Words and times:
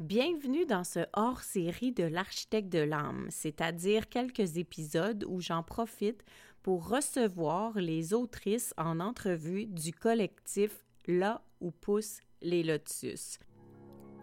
Bienvenue 0.00 0.64
dans 0.64 0.84
ce 0.84 1.00
hors-série 1.12 1.90
de 1.90 2.04
l'architecte 2.04 2.68
de 2.68 2.78
l'âme, 2.78 3.26
c'est-à-dire 3.30 4.08
quelques 4.08 4.56
épisodes 4.56 5.24
où 5.26 5.40
j'en 5.40 5.64
profite 5.64 6.24
pour 6.62 6.88
recevoir 6.88 7.72
les 7.74 8.14
autrices 8.14 8.72
en 8.78 9.00
entrevue 9.00 9.66
du 9.66 9.92
collectif 9.92 10.84
Là 11.08 11.42
où 11.60 11.72
poussent 11.72 12.20
les 12.42 12.62
lotus. 12.62 13.40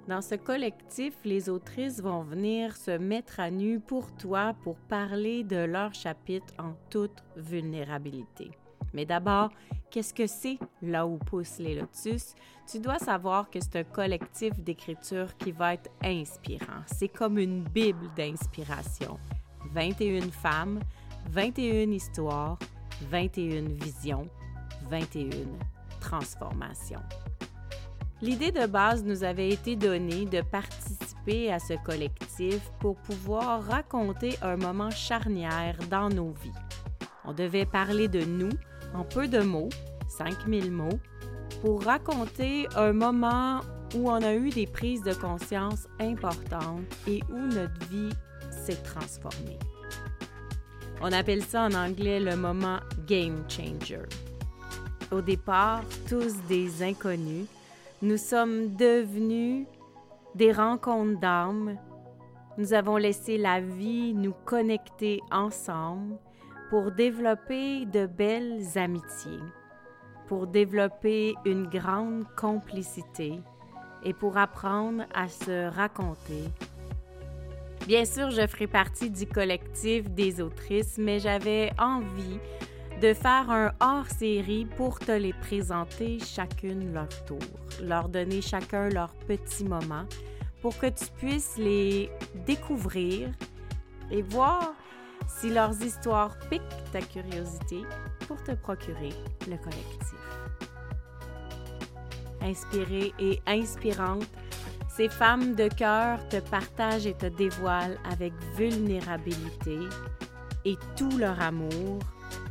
Dans 0.08 0.22
ce 0.22 0.36
collectif, 0.36 1.14
les 1.26 1.50
autrices 1.50 2.00
vont 2.00 2.24
venir 2.24 2.78
se 2.78 2.92
mettre 2.92 3.42
à 3.42 3.52
nu 3.52 3.82
pour 3.82 4.16
toi 4.16 4.56
pour 4.64 4.78
parler 4.78 5.44
de 5.44 5.58
leur 5.58 5.94
chapitre 5.94 6.54
en 6.58 6.76
toute 6.90 7.22
vulnérabilité. 7.36 8.52
Mais 8.94 9.06
d'abord, 9.06 9.50
qu'est-ce 9.90 10.14
que 10.14 10.28
c'est 10.28 10.60
là 10.82 11.06
où 11.06 11.18
poussent 11.18 11.60
les 11.60 11.76
lotus? 11.76 12.36
Tu 12.70 12.80
dois 12.80 13.00
savoir 13.00 13.50
que 13.50 13.60
c'est 13.60 13.78
un 13.78 13.84
collectif 13.84 14.54
d'écriture 14.60 15.36
qui 15.38 15.52
va 15.52 15.74
être 15.76 15.90
inspirant. 16.04 16.82
C'est 16.88 17.10
comme 17.10 17.38
une 17.38 17.64
bible 17.64 18.08
d'inspiration. 18.16 19.20
21 19.74 20.32
femmes, 20.32 20.80
21 21.30 21.92
histoires, 21.92 22.58
21 23.10 23.70
visions, 23.84 24.28
21 24.90 25.30
transformations. 26.00 27.02
L'idée 28.22 28.52
de 28.52 28.66
base 28.66 29.04
nous 29.04 29.24
avait 29.24 29.50
été 29.50 29.76
donnée 29.76 30.26
de 30.26 30.42
participer 30.42 31.52
à 31.52 31.60
ce 31.60 31.74
collectif 31.84 32.72
pour 32.80 32.96
pouvoir 32.96 33.64
raconter 33.64 34.36
un 34.42 34.56
moment 34.56 34.90
charnière 34.90 35.78
dans 35.90 36.10
nos 36.10 36.32
vies. 36.32 36.52
On 37.26 37.34
devait 37.34 37.66
parler 37.66 38.08
de 38.08 38.24
nous, 38.24 38.52
en 38.96 39.04
peu 39.04 39.28
de 39.28 39.40
mots, 39.40 39.70
5000 40.08 40.72
mots, 40.72 41.00
pour 41.62 41.84
raconter 41.84 42.68
un 42.76 42.94
moment 42.94 43.62
où 43.96 44.10
on 44.10 44.22
a 44.22 44.34
eu 44.34 44.50
des 44.50 44.68
prises 44.68 45.04
de 45.04 45.14
conscience 45.14 45.88
importantes 46.00 46.84
et 47.08 47.22
où 47.30 47.38
notre 47.38 47.88
vie 47.90 48.14
s'est 48.50 48.82
transformée. 48.84 49.60
On 51.02 51.12
appelle 51.12 51.44
ça 51.44 51.64
en 51.64 51.74
anglais 51.74 52.20
le 52.20 52.36
moment 52.36 52.80
game 53.06 53.44
changer. 53.50 54.04
Au 55.12 55.22
départ, 55.22 55.84
tous 56.10 56.36
des 56.48 56.82
inconnus, 56.82 57.48
nous 58.02 58.18
sommes 58.18 58.76
devenus 58.76 59.68
des 60.34 60.52
rencontres 60.52 61.20
d'âmes. 61.20 61.78
Nous 62.58 62.74
avons 62.74 62.98
laissé 62.98 63.38
la 63.38 63.62
vie 63.62 64.14
nous 64.14 64.34
connecter 64.46 65.22
ensemble 65.32 66.18
pour 66.70 66.92
développer 66.92 67.86
de 67.86 68.06
belles 68.06 68.64
amitiés, 68.76 69.40
pour 70.28 70.48
développer 70.48 71.36
une 71.46 71.68
grande 71.68 72.26
complicité 72.36 73.40
et 74.04 74.14
pour 74.14 74.38
apprendre 74.38 75.04
à 75.14 75.28
se 75.28 75.70
raconter. 75.76 76.44
Bien 77.88 78.06
sûr, 78.06 78.32
je 78.32 78.48
ferai 78.48 78.66
partie 78.66 79.10
du 79.12 79.28
collectif 79.28 80.10
des 80.10 80.42
autrices, 80.42 80.98
mais 80.98 81.20
j'avais 81.20 81.72
envie 81.78 82.40
de 83.02 83.14
faire 83.14 83.52
un 83.52 83.72
hors-série 83.80 84.66
pour 84.78 84.98
te 85.00 85.12
les 85.12 85.34
présenter 85.34 86.18
chacune 86.20 86.94
leur 86.94 87.10
tour, 87.26 87.38
leur 87.84 88.10
donner 88.10 88.42
chacun 88.42 88.90
leur 88.90 89.14
petit 89.28 89.66
moment 89.66 90.06
pour 90.62 90.78
que 90.80 90.88
tu 90.88 91.06
puisses 91.18 91.58
les 91.58 92.10
découvrir 92.48 93.30
et 94.10 94.22
voir 94.24 94.74
si 95.28 95.50
leurs 95.50 95.82
histoires 95.82 96.38
piquent 96.50 96.92
ta 96.92 97.02
curiosité 97.02 97.82
pour 98.28 98.42
te 98.44 98.52
procurer 98.52 99.14
le 99.50 99.58
collectif. 99.58 100.16
Inspirée 102.42 103.14
et 103.20 103.42
inspirante, 103.48 104.28
ces 104.88 105.10
femmes 105.10 105.56
de 105.56 105.68
cœur 105.68 106.26
te 106.30 106.38
partagent 106.38 107.08
et 107.08 107.16
te 107.16 107.26
dévoilent 107.26 108.00
avec 108.10 108.34
vulnérabilité 108.56 109.80
et 110.64 110.78
tout 110.96 111.18
leur 111.18 111.42
amour 111.42 112.00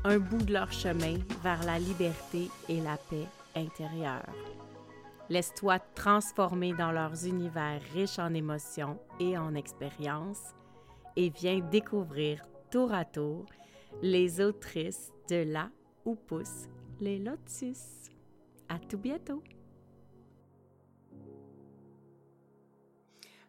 un 0.04 0.18
bout 0.18 0.42
de 0.42 0.52
leur 0.52 0.70
chemin 0.70 1.16
vers 1.42 1.62
la 1.64 1.78
liberté 1.78 2.50
et 2.68 2.80
la 2.80 2.96
paix 2.96 3.26
intérieure. 3.56 4.28
Laisse-toi 5.30 5.78
transformer 5.94 6.74
dans 6.74 6.92
leurs 6.92 7.26
univers 7.26 7.80
riches 7.94 8.18
en 8.18 8.34
émotions 8.34 8.98
et 9.18 9.38
en 9.38 9.54
expériences 9.54 10.54
et 11.16 11.30
viens 11.30 11.60
découvrir 11.60 12.42
tour 12.74 12.92
à 12.92 13.04
tour 13.04 13.46
les 14.02 14.40
autrices 14.40 15.12
de 15.30 15.44
Là 15.44 15.70
où 16.04 16.16
poussent 16.16 16.66
les 17.00 17.20
lotus. 17.20 18.10
À 18.68 18.80
tout 18.80 18.98
bientôt! 18.98 19.44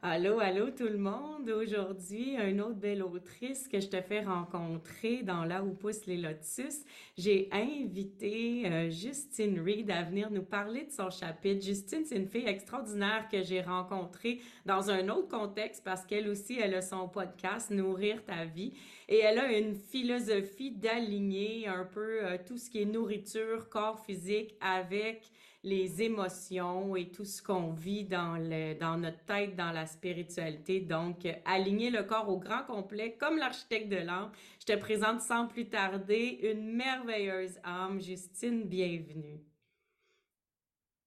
Allô, 0.08 0.40
allô 0.40 0.70
tout 0.70 0.88
le 0.88 1.00
monde. 1.00 1.50
Aujourd'hui, 1.50 2.36
une 2.36 2.62
autre 2.62 2.76
belle 2.76 3.02
autrice 3.02 3.68
que 3.68 3.80
je 3.80 3.88
te 3.88 4.00
fais 4.02 4.22
rencontrer 4.22 5.24
dans 5.24 5.44
Là 5.46 5.64
où 5.64 5.74
poussent 5.74 6.06
les 6.06 6.18
lotus. 6.18 6.86
J'ai 7.18 7.50
invité 7.52 8.68
euh, 8.68 8.92
Justine 8.92 9.60
Reed 9.60 9.90
à 9.90 10.04
venir 10.04 10.30
nous 10.30 10.44
parler 10.44 10.84
de 10.84 10.92
son 10.92 11.10
chapitre. 11.10 11.66
Justine, 11.66 12.06
c'est 12.06 12.18
une 12.18 12.28
fille 12.28 12.46
extraordinaire 12.46 13.28
que 13.32 13.42
j'ai 13.42 13.62
rencontrée 13.62 14.42
dans 14.68 14.92
un 14.92 15.10
autre 15.10 15.28
contexte 15.28 15.84
parce 15.84 16.06
qu'elle 16.06 16.30
aussi, 16.30 16.60
elle 16.60 16.76
a 16.76 16.84
son 16.84 17.10
podcast 17.10 17.72
Nourrir 17.72 18.24
ta 18.24 18.46
vie 18.46 18.74
et 19.10 19.22
elle 19.22 19.40
a 19.40 19.58
une 19.58 19.74
philosophie 19.74 20.70
d'aligner 20.70 21.68
un 21.68 21.84
peu 21.84 22.24
euh, 22.24 22.38
tout 22.46 22.60
ce 22.60 22.70
qui 22.70 22.84
est 22.84 22.86
nourriture, 22.86 23.70
corps 23.70 24.06
physique 24.06 24.54
avec 24.62 25.32
les 25.66 26.04
émotions 26.04 26.96
et 26.96 27.10
tout 27.10 27.26
ce 27.26 27.42
qu'on 27.42 27.72
vit 27.72 28.06
dans, 28.06 28.38
le, 28.38 28.76
dans 28.80 28.98
notre 28.98 29.26
tête, 29.26 29.56
dans 29.56 29.72
la 29.72 29.88
spiritualité. 29.88 30.80
Donc, 30.80 31.28
aligner 31.44 31.90
le 31.90 32.04
corps 32.04 32.30
au 32.30 32.38
grand 32.38 32.64
complet, 32.64 33.18
comme 33.20 33.38
l'architecte 33.38 33.90
de 33.90 33.98
l'âme. 33.98 34.32
Je 34.60 34.74
te 34.74 34.80
présente 34.80 35.22
sans 35.22 35.48
plus 35.48 35.68
tarder 35.68 36.40
une 36.44 36.76
merveilleuse 36.76 37.60
âme, 37.64 38.00
Justine, 38.00 38.64
bienvenue. 38.64 39.42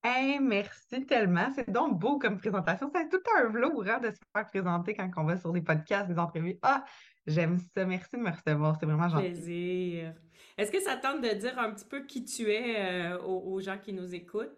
Hey, 0.03 0.39
merci 0.39 1.05
tellement. 1.05 1.51
C'est 1.55 1.69
donc 1.69 1.97
beau 1.97 2.19
comme 2.19 2.37
présentation. 2.37 2.91
C'est 2.93 3.09
tout 3.09 3.21
un 3.37 3.49
velours 3.49 3.85
hein, 3.87 3.99
de 3.99 4.11
se 4.11 4.17
faire 4.33 4.45
présenter 4.45 4.93
quand 4.93 5.09
on 5.17 5.23
va 5.23 5.37
sur 5.37 5.53
des 5.53 5.61
podcasts, 5.61 6.09
des 6.09 6.19
entrevues. 6.19 6.57
Ah, 6.61 6.83
j'aime 7.25 7.57
ça. 7.57 7.85
Merci 7.85 8.17
de 8.17 8.21
me 8.21 8.29
recevoir. 8.29 8.77
C'est 8.79 8.85
vraiment 8.85 9.09
gentil. 9.09 9.31
Plaisir. 9.31 10.13
Est-ce 10.59 10.73
que 10.73 10.81
ça 10.81 10.97
tente 10.97 11.21
de 11.21 11.29
dire 11.29 11.57
un 11.57 11.71
petit 11.71 11.85
peu 11.85 12.05
qui 12.05 12.25
tu 12.25 12.51
es 12.51 13.13
euh, 13.13 13.17
aux, 13.21 13.61
gens 13.61 13.77
qui 13.77 13.93
nous 13.93 14.13
écoutent? 14.13 14.57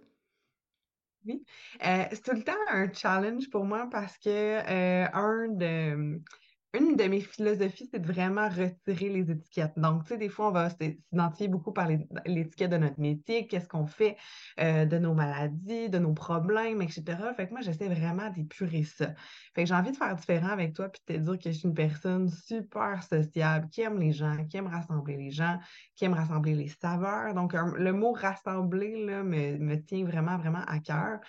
Oui. 1.25 1.43
Euh, 1.85 2.05
c'est 2.09 2.23
tout 2.23 2.35
le 2.35 2.43
temps 2.43 2.57
un 2.69 2.91
challenge 2.91 3.47
pour 3.51 3.65
moi 3.65 3.87
parce 3.91 4.17
que 4.17 4.27
euh, 4.27 5.05
un 5.13 5.47
de 5.49 6.19
une 6.73 6.95
de 6.95 7.03
mes 7.03 7.19
philosophies, 7.19 7.89
c'est 7.91 7.99
de 7.99 8.07
vraiment 8.07 8.47
retirer 8.47 9.09
les 9.09 9.29
étiquettes. 9.29 9.73
Donc, 9.75 10.03
tu 10.03 10.09
sais, 10.09 10.17
des 10.17 10.29
fois, 10.29 10.49
on 10.49 10.51
va 10.51 10.69
s'identifier 10.69 11.49
beaucoup 11.49 11.73
par 11.73 11.89
l'étiquette 12.25 12.71
de 12.71 12.77
notre 12.77 12.99
métier, 12.99 13.45
qu'est-ce 13.47 13.67
qu'on 13.67 13.85
fait 13.85 14.15
euh, 14.59 14.85
de 14.85 14.97
nos 14.97 15.13
maladies, 15.13 15.89
de 15.89 15.99
nos 15.99 16.13
problèmes, 16.13 16.81
etc. 16.81 17.03
Fait 17.35 17.47
que 17.47 17.51
moi, 17.51 17.61
j'essaie 17.61 17.89
vraiment 17.89 18.29
d'épurer 18.29 18.83
ça. 18.83 19.13
Fait 19.53 19.63
que 19.63 19.67
j'ai 19.67 19.75
envie 19.75 19.91
de 19.91 19.97
faire 19.97 20.15
différent 20.15 20.49
avec 20.49 20.73
toi 20.73 20.87
puis 20.89 21.01
de 21.07 21.15
te 21.15 21.19
dire 21.19 21.39
que 21.39 21.51
je 21.51 21.57
suis 21.57 21.67
une 21.67 21.73
personne 21.73 22.29
super 22.29 23.03
sociable, 23.03 23.67
qui 23.69 23.81
aime 23.81 23.99
les 23.99 24.13
gens, 24.13 24.45
qui 24.47 24.55
aime 24.55 24.67
rassembler 24.67 25.17
les 25.17 25.31
gens, 25.31 25.59
qui 25.95 26.05
aime 26.05 26.13
rassembler 26.13 26.55
les 26.55 26.69
saveurs. 26.69 27.33
Donc, 27.33 27.53
le 27.53 27.91
mot 27.91 28.13
rassembler 28.13 29.05
là, 29.05 29.23
me, 29.23 29.57
me 29.57 29.75
tient 29.75 30.05
vraiment, 30.05 30.37
vraiment 30.37 30.63
à 30.67 30.79
cœur. 30.79 31.19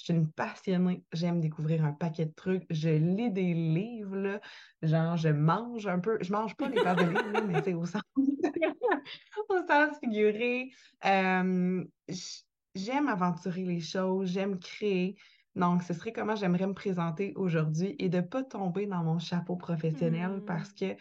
Je 0.00 0.04
suis 0.04 0.14
une 0.14 0.32
passionnée. 0.32 1.04
J'aime 1.12 1.40
découvrir 1.40 1.84
un 1.84 1.92
paquet 1.92 2.24
de 2.24 2.32
trucs. 2.32 2.64
Je 2.70 2.88
lis 2.88 3.30
des 3.30 3.52
livres, 3.52 4.16
là. 4.16 4.40
Genre, 4.80 5.16
je 5.18 5.28
mange 5.28 5.86
un 5.86 5.98
peu. 5.98 6.16
Je 6.22 6.32
mange 6.32 6.56
pas 6.56 6.70
les 6.70 6.82
pages 6.82 6.96
de 6.96 7.10
livres, 7.10 7.46
mais 7.46 7.62
c'est 7.62 7.74
au 7.74 7.84
sens, 7.84 8.02
au 8.16 9.66
sens 9.68 9.98
figuré. 10.02 10.70
Euh, 11.04 11.84
j'aime 12.74 13.08
aventurer 13.08 13.64
les 13.64 13.80
choses. 13.80 14.30
J'aime 14.30 14.58
créer. 14.58 15.16
Donc, 15.54 15.82
ce 15.82 15.92
serait 15.92 16.12
comment 16.12 16.34
j'aimerais 16.34 16.66
me 16.66 16.72
présenter 16.72 17.34
aujourd'hui 17.36 17.94
et 17.98 18.08
de 18.08 18.18
ne 18.18 18.22
pas 18.22 18.42
tomber 18.42 18.86
dans 18.86 19.04
mon 19.04 19.18
chapeau 19.18 19.56
professionnel 19.56 20.38
mmh. 20.38 20.44
parce 20.46 20.72
que 20.72 20.96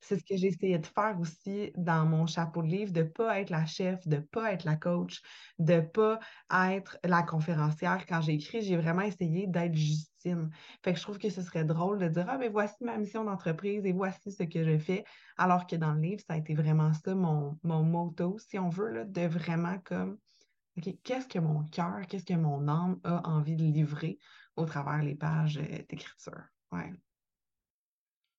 c'est 0.00 0.18
ce 0.18 0.24
que 0.24 0.34
essayé 0.34 0.78
de 0.78 0.86
faire 0.86 1.18
aussi 1.20 1.72
dans 1.76 2.06
mon 2.06 2.26
chapeau 2.26 2.62
de 2.62 2.68
livre, 2.68 2.92
de 2.92 3.02
ne 3.02 3.08
pas 3.08 3.40
être 3.40 3.50
la 3.50 3.66
chef, 3.66 4.06
de 4.06 4.16
ne 4.16 4.20
pas 4.20 4.52
être 4.52 4.64
la 4.64 4.76
coach, 4.76 5.20
de 5.58 5.74
ne 5.74 5.80
pas 5.80 6.20
être 6.52 6.98
la 7.04 7.22
conférencière. 7.22 8.06
Quand 8.06 8.20
j'ai 8.20 8.34
écrit, 8.34 8.62
j'ai 8.62 8.76
vraiment 8.76 9.02
essayé 9.02 9.46
d'être 9.46 9.74
Justine. 9.74 10.50
Fait 10.84 10.92
que 10.92 10.98
je 10.98 11.02
trouve 11.02 11.18
que 11.18 11.30
ce 11.30 11.42
serait 11.42 11.64
drôle 11.64 11.98
de 11.98 12.08
dire 12.08 12.26
Ah, 12.28 12.38
mais 12.38 12.48
voici 12.48 12.84
ma 12.84 12.96
mission 12.96 13.24
d'entreprise 13.24 13.84
et 13.84 13.92
voici 13.92 14.32
ce 14.32 14.44
que 14.44 14.64
je 14.64 14.78
fais. 14.78 15.04
Alors 15.36 15.66
que 15.66 15.76
dans 15.76 15.92
le 15.92 16.00
livre, 16.00 16.22
ça 16.26 16.34
a 16.34 16.36
été 16.36 16.54
vraiment 16.54 16.92
ça, 16.92 17.14
mon, 17.14 17.58
mon 17.62 17.82
motto, 17.82 18.38
si 18.38 18.58
on 18.58 18.68
veut, 18.68 18.90
là, 18.90 19.04
de 19.04 19.26
vraiment 19.26 19.78
comme 19.84 20.18
OK, 20.78 20.94
qu'est-ce 21.02 21.28
que 21.28 21.38
mon 21.40 21.64
cœur, 21.64 22.06
qu'est-ce 22.08 22.24
que 22.24 22.34
mon 22.34 22.68
âme 22.68 23.00
a 23.04 23.28
envie 23.28 23.56
de 23.56 23.64
livrer 23.64 24.18
au 24.56 24.64
travers 24.64 25.02
les 25.02 25.16
pages 25.16 25.58
euh, 25.58 25.82
d'écriture. 25.88 26.44
Ouais. 26.70 26.92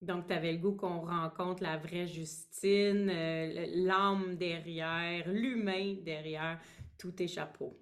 Donc, 0.02 0.28
tu 0.28 0.34
avais 0.34 0.54
le 0.54 0.60
goût 0.60 0.76
qu'on 0.76 1.02
rencontre 1.02 1.62
la 1.64 1.78
vraie 1.78 2.08
Justine, 2.08 3.10
euh, 3.10 3.66
l'âme 3.76 4.36
derrière, 4.38 5.28
l'humain 5.30 5.96
derrière 6.02 6.60
tous 6.98 7.12
tes 7.12 7.28
chapeaux. 7.28 7.78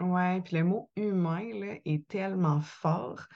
Ouais, 0.00 0.40
puis 0.42 0.56
le 0.56 0.64
mot 0.64 0.90
humain 0.96 1.48
là, 1.54 1.76
est 1.84 2.06
tellement 2.08 2.60
fort 2.60 3.26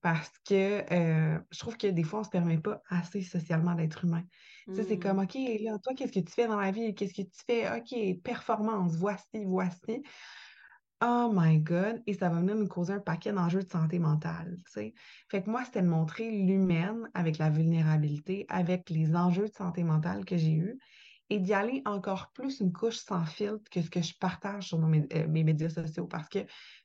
parce 0.00 0.30
que 0.48 0.82
euh, 0.92 1.40
je 1.50 1.58
trouve 1.58 1.76
que 1.76 1.86
des 1.86 2.02
fois, 2.02 2.20
on 2.20 2.24
se 2.24 2.28
permet 2.30 2.58
pas 2.58 2.82
assez 2.88 3.22
socialement 3.22 3.74
d'être 3.74 4.04
humain. 4.04 4.22
Tu 4.72 4.82
sais, 4.82 4.84
c'est 4.84 4.98
comme, 4.98 5.18
Hmm. 5.18 5.20
OK, 5.20 5.34
là, 5.34 5.78
toi, 5.82 5.94
qu'est-ce 5.96 6.12
que 6.12 6.20
tu 6.20 6.32
fais 6.32 6.46
dans 6.48 6.60
la 6.60 6.70
vie? 6.72 6.94
Qu'est-ce 6.94 7.14
que 7.14 7.22
tu 7.22 7.40
fais? 7.46 7.68
OK, 7.78 8.22
performance, 8.22 8.96
voici, 8.96 9.44
voici. 9.44 10.02
Oh 11.00 11.30
my 11.32 11.58
God! 11.60 12.02
Et 12.06 12.14
ça 12.14 12.28
va 12.28 12.40
venir 12.40 12.56
nous 12.56 12.66
causer 12.66 12.94
un 12.94 12.98
paquet 12.98 13.32
d'enjeux 13.32 13.62
de 13.62 13.70
santé 13.70 14.00
mentale. 14.00 14.56
Fait 14.72 15.42
que 15.42 15.48
moi, 15.48 15.64
c'était 15.64 15.82
de 15.82 15.86
montrer 15.86 16.28
l'humaine 16.30 17.08
avec 17.14 17.38
la 17.38 17.50
vulnérabilité, 17.50 18.46
avec 18.48 18.90
les 18.90 19.14
enjeux 19.14 19.48
de 19.48 19.54
santé 19.54 19.84
mentale 19.84 20.24
que 20.24 20.36
j'ai 20.36 20.54
eus 20.54 20.78
et 21.30 21.38
d'y 21.38 21.52
aller 21.52 21.82
encore 21.84 22.32
plus 22.32 22.60
une 22.60 22.72
couche 22.72 22.96
sans 22.96 23.24
filtre 23.24 23.70
que 23.70 23.82
ce 23.82 23.90
que 23.90 24.02
je 24.02 24.14
partage 24.18 24.68
sur 24.68 24.78
euh, 24.78 25.28
mes 25.28 25.44
médias 25.44 25.68
sociaux 25.68 26.06
parce 26.06 26.28
que 26.28 26.40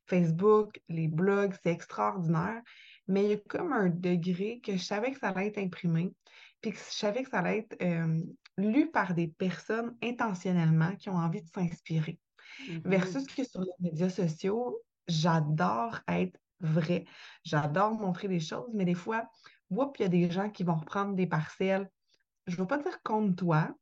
Facebook, 0.06 0.80
les 0.90 1.08
blogs, 1.08 1.56
c'est 1.64 1.72
extraordinaire, 1.72 2.62
mais 3.08 3.24
il 3.24 3.30
y 3.32 3.34
a 3.34 3.38
comme 3.38 3.74
un 3.74 3.90
degré 3.90 4.60
que 4.64 4.74
je 4.74 4.84
savais 4.84 5.12
que 5.12 5.20
ça 5.20 5.30
allait 5.30 5.48
être 5.48 5.60
imprimé, 5.60 6.14
puis 6.62 6.72
que 6.72 6.78
je 6.78 6.96
savais 6.96 7.24
que 7.24 7.30
ça 7.30 7.40
allait 7.40 7.60
être 7.60 7.82
euh, 7.82 8.22
lu 8.58 8.92
par 8.92 9.14
des 9.14 9.28
personnes 9.28 9.96
intentionnellement 10.04 10.96
qui 10.98 11.10
ont 11.10 11.18
envie 11.18 11.42
de 11.42 11.50
s'inspirer. 11.50 12.20
Versus 12.84 13.24
Mhm. 13.24 13.36
que 13.36 13.44
sur 13.44 13.62
les 13.62 13.72
médias 13.80 14.10
sociaux, 14.10 14.80
j'adore 15.08 16.00
être 16.08 16.40
vrai. 16.60 17.06
J'adore 17.44 17.94
montrer 17.94 18.28
des 18.28 18.40
choses, 18.40 18.70
mais 18.74 18.86
des 18.86 18.96
fois, 18.96 19.30
il 19.72 20.02
y 20.02 20.06
a 20.06 20.10
des 20.10 20.32
gens 20.32 20.50
qui 20.50 20.64
vont 20.64 20.76
reprendre 20.76 21.16
des 21.16 21.28
parcelles. 21.28 21.90
Je 22.48 22.54
ne 22.56 22.62
veux 22.62 22.68
pas 22.68 22.78
dire 22.80 23.02
contre 23.04 23.36
toi, 23.36 23.76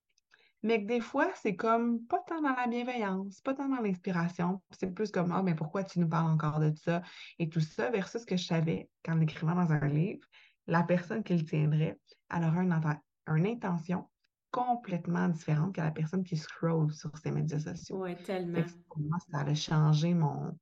mais 0.63 0.81
que 0.81 0.87
des 0.87 1.01
fois, 1.01 1.31
c'est 1.35 1.55
comme 1.55 2.05
pas 2.05 2.19
tant 2.27 2.41
dans 2.41 2.55
la 2.55 2.67
bienveillance, 2.67 3.41
pas 3.41 3.55
tant 3.55 3.67
dans 3.69 3.81
l'inspiration. 3.81 4.63
C'est 4.71 4.93
plus 4.93 5.11
comme, 5.11 5.31
ah, 5.31 5.41
mais 5.43 5.55
pourquoi 5.55 5.83
tu 5.83 5.99
nous 5.99 6.09
parles 6.09 6.31
encore 6.31 6.59
de 6.59 6.73
ça 6.75 7.01
et 7.39 7.49
tout 7.49 7.61
ça, 7.61 7.89
versus 7.89 8.21
ce 8.21 8.25
que 8.27 8.37
je 8.37 8.45
savais 8.45 8.91
qu'en 9.03 9.19
écrivant 9.21 9.55
dans 9.55 9.71
un 9.73 9.87
livre, 9.87 10.27
la 10.67 10.83
personne 10.83 11.23
qui 11.23 11.35
le 11.35 11.45
tiendrait, 11.45 11.99
elle 12.29 12.43
une, 12.43 12.73
inten- 12.73 12.99
une 13.27 13.47
intention 13.47 14.10
complètement 14.51 15.29
différente 15.29 15.75
que 15.75 15.81
la 15.81 15.91
personne 15.91 16.23
qui 16.23 16.37
scrolle 16.37 16.91
sur 16.91 17.17
ses 17.17 17.31
médias 17.31 17.59
sociaux. 17.59 18.03
Fait 18.05 18.15
tellement. 18.15 18.63
pour 18.87 18.99
moi, 18.99 19.17
ça 19.31 19.39
a 19.39 19.53
changé 19.53 20.13
mon, 20.13 20.57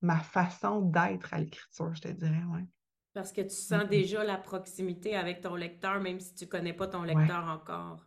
ma 0.00 0.20
façon 0.20 0.80
d'être 0.82 1.34
à 1.34 1.38
l'écriture, 1.40 1.94
je 1.94 2.02
te 2.02 2.08
dirais, 2.08 2.44
ouais. 2.52 2.64
Parce 3.14 3.32
que 3.32 3.40
tu 3.40 3.50
sens 3.54 3.88
déjà 3.88 4.24
la 4.24 4.36
proximité 4.36 5.16
avec 5.16 5.40
ton 5.40 5.54
lecteur, 5.54 6.00
même 6.00 6.20
si 6.20 6.34
tu 6.34 6.46
connais 6.46 6.74
pas 6.74 6.86
ton 6.86 7.04
Ouais. 7.04 7.14
lecteur 7.14 7.44
encore. 7.46 8.04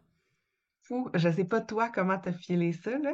Fou. 0.81 1.10
Je 1.13 1.30
sais 1.31 1.45
pas 1.45 1.62
toi 1.62 1.89
comment 1.89 2.18
t'as 2.19 2.33
filé 2.33 2.74
ça, 2.74 2.98
là? 2.98 3.13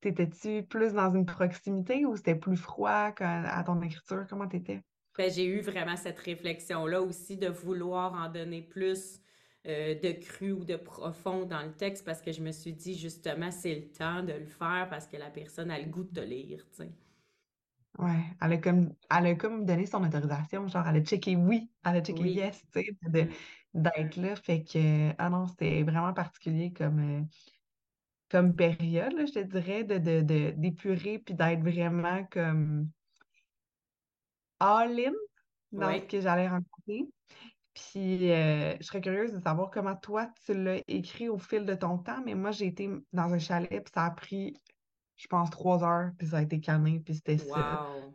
T'étais-tu 0.00 0.64
plus 0.66 0.92
dans 0.92 1.14
une 1.14 1.26
proximité 1.26 2.04
ou 2.06 2.16
c'était 2.16 2.34
plus 2.34 2.56
froid 2.56 3.12
à 3.20 3.64
ton 3.64 3.80
écriture? 3.82 4.26
Comment 4.28 4.48
t'étais? 4.48 4.82
Ben, 5.16 5.30
j'ai 5.30 5.46
eu 5.46 5.60
vraiment 5.60 5.96
cette 5.96 6.18
réflexion-là 6.18 7.00
aussi 7.02 7.36
de 7.36 7.48
vouloir 7.48 8.14
en 8.14 8.28
donner 8.28 8.62
plus 8.62 9.20
euh, 9.66 9.94
de 9.94 10.12
cru 10.12 10.52
ou 10.52 10.64
de 10.64 10.76
profond 10.76 11.46
dans 11.46 11.62
le 11.62 11.72
texte 11.74 12.04
parce 12.04 12.22
que 12.22 12.32
je 12.32 12.42
me 12.42 12.52
suis 12.52 12.72
dit 12.74 12.96
justement 12.98 13.50
c'est 13.50 13.74
le 13.74 13.90
temps 13.92 14.22
de 14.22 14.32
le 14.32 14.46
faire 14.46 14.88
parce 14.90 15.06
que 15.06 15.16
la 15.16 15.30
personne 15.30 15.70
a 15.70 15.78
le 15.78 15.86
goût 15.86 16.04
de 16.04 16.12
te 16.12 16.20
lire, 16.20 16.66
tu 16.70 16.76
sais. 16.84 16.92
Ouais, 17.98 18.24
elle 18.40 18.52
a 18.54 18.58
comme, 18.58 18.94
elle 19.08 19.26
a 19.26 19.34
comme 19.36 19.64
donné 19.66 19.86
son 19.86 20.02
autorisation, 20.02 20.66
genre 20.66 20.86
elle 20.88 20.96
a 20.96 21.04
checké 21.04 21.36
oui, 21.36 21.70
elle 21.84 21.96
a 21.96 22.02
checké 22.02 22.24
Oui. 22.24 22.32
yes, 22.34 22.60
tu 22.72 22.80
sais, 22.82 22.98
de- 23.02 23.28
Mm. 23.28 23.34
d'être 23.74 24.16
là. 24.16 24.34
Fait 24.34 24.64
que, 24.64 25.12
ah 25.16 25.30
non, 25.30 25.46
c'était 25.46 25.84
vraiment 25.84 26.12
particulier 26.12 26.72
comme, 26.72 27.20
euh, 27.20 27.24
comme 28.30 28.54
période, 28.56 29.12
là, 29.14 29.24
je 29.26 29.32
te 29.32 29.38
dirais, 29.40 29.84
de, 29.84 29.98
de, 29.98 30.20
de- 30.22 30.50
d'épurer 30.56 31.18
puis 31.18 31.34
d'être 31.34 31.60
vraiment 31.60 32.24
comme 32.26 32.90
all-in 34.60 35.14
dans 35.72 36.00
ce 36.00 36.06
que 36.06 36.20
j'allais 36.20 36.48
raconter. 36.48 37.06
Puis 37.74 38.30
euh, 38.30 38.76
je 38.80 38.86
serais 38.86 39.00
curieuse 39.00 39.32
de 39.32 39.40
savoir 39.40 39.70
comment 39.70 39.96
toi 39.96 40.30
tu 40.44 40.54
l'as 40.54 40.80
écrit 40.86 41.28
au 41.28 41.38
fil 41.38 41.64
de 41.64 41.74
ton 41.74 41.98
temps, 41.98 42.22
mais 42.24 42.34
moi 42.34 42.52
j'ai 42.52 42.66
été 42.66 42.88
dans 43.12 43.34
un 43.34 43.38
chalet, 43.38 43.82
puis 43.82 43.92
ça 43.92 44.04
a 44.04 44.10
pris, 44.12 44.54
je 45.16 45.26
pense, 45.26 45.50
trois 45.50 45.82
heures, 45.82 46.10
puis 46.16 46.28
ça 46.28 46.38
a 46.38 46.42
été 46.42 46.60
calmé, 46.60 47.00
puis 47.00 47.14
c'était 47.14 47.38
ça. 47.38 47.88
Wow. 47.90 48.14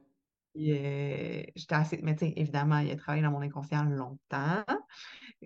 Puis, 0.54 0.72
euh, 0.72 1.44
j'étais 1.56 1.76
assez, 1.76 2.00
mais 2.02 2.16
tu 2.16 2.26
sais, 2.26 2.34
évidemment, 2.36 2.80
il 2.80 2.90
a 2.90 2.96
travaillé 2.96 3.22
dans 3.22 3.32
mon 3.32 3.42
inconscient 3.42 3.84
longtemps. 3.84 4.64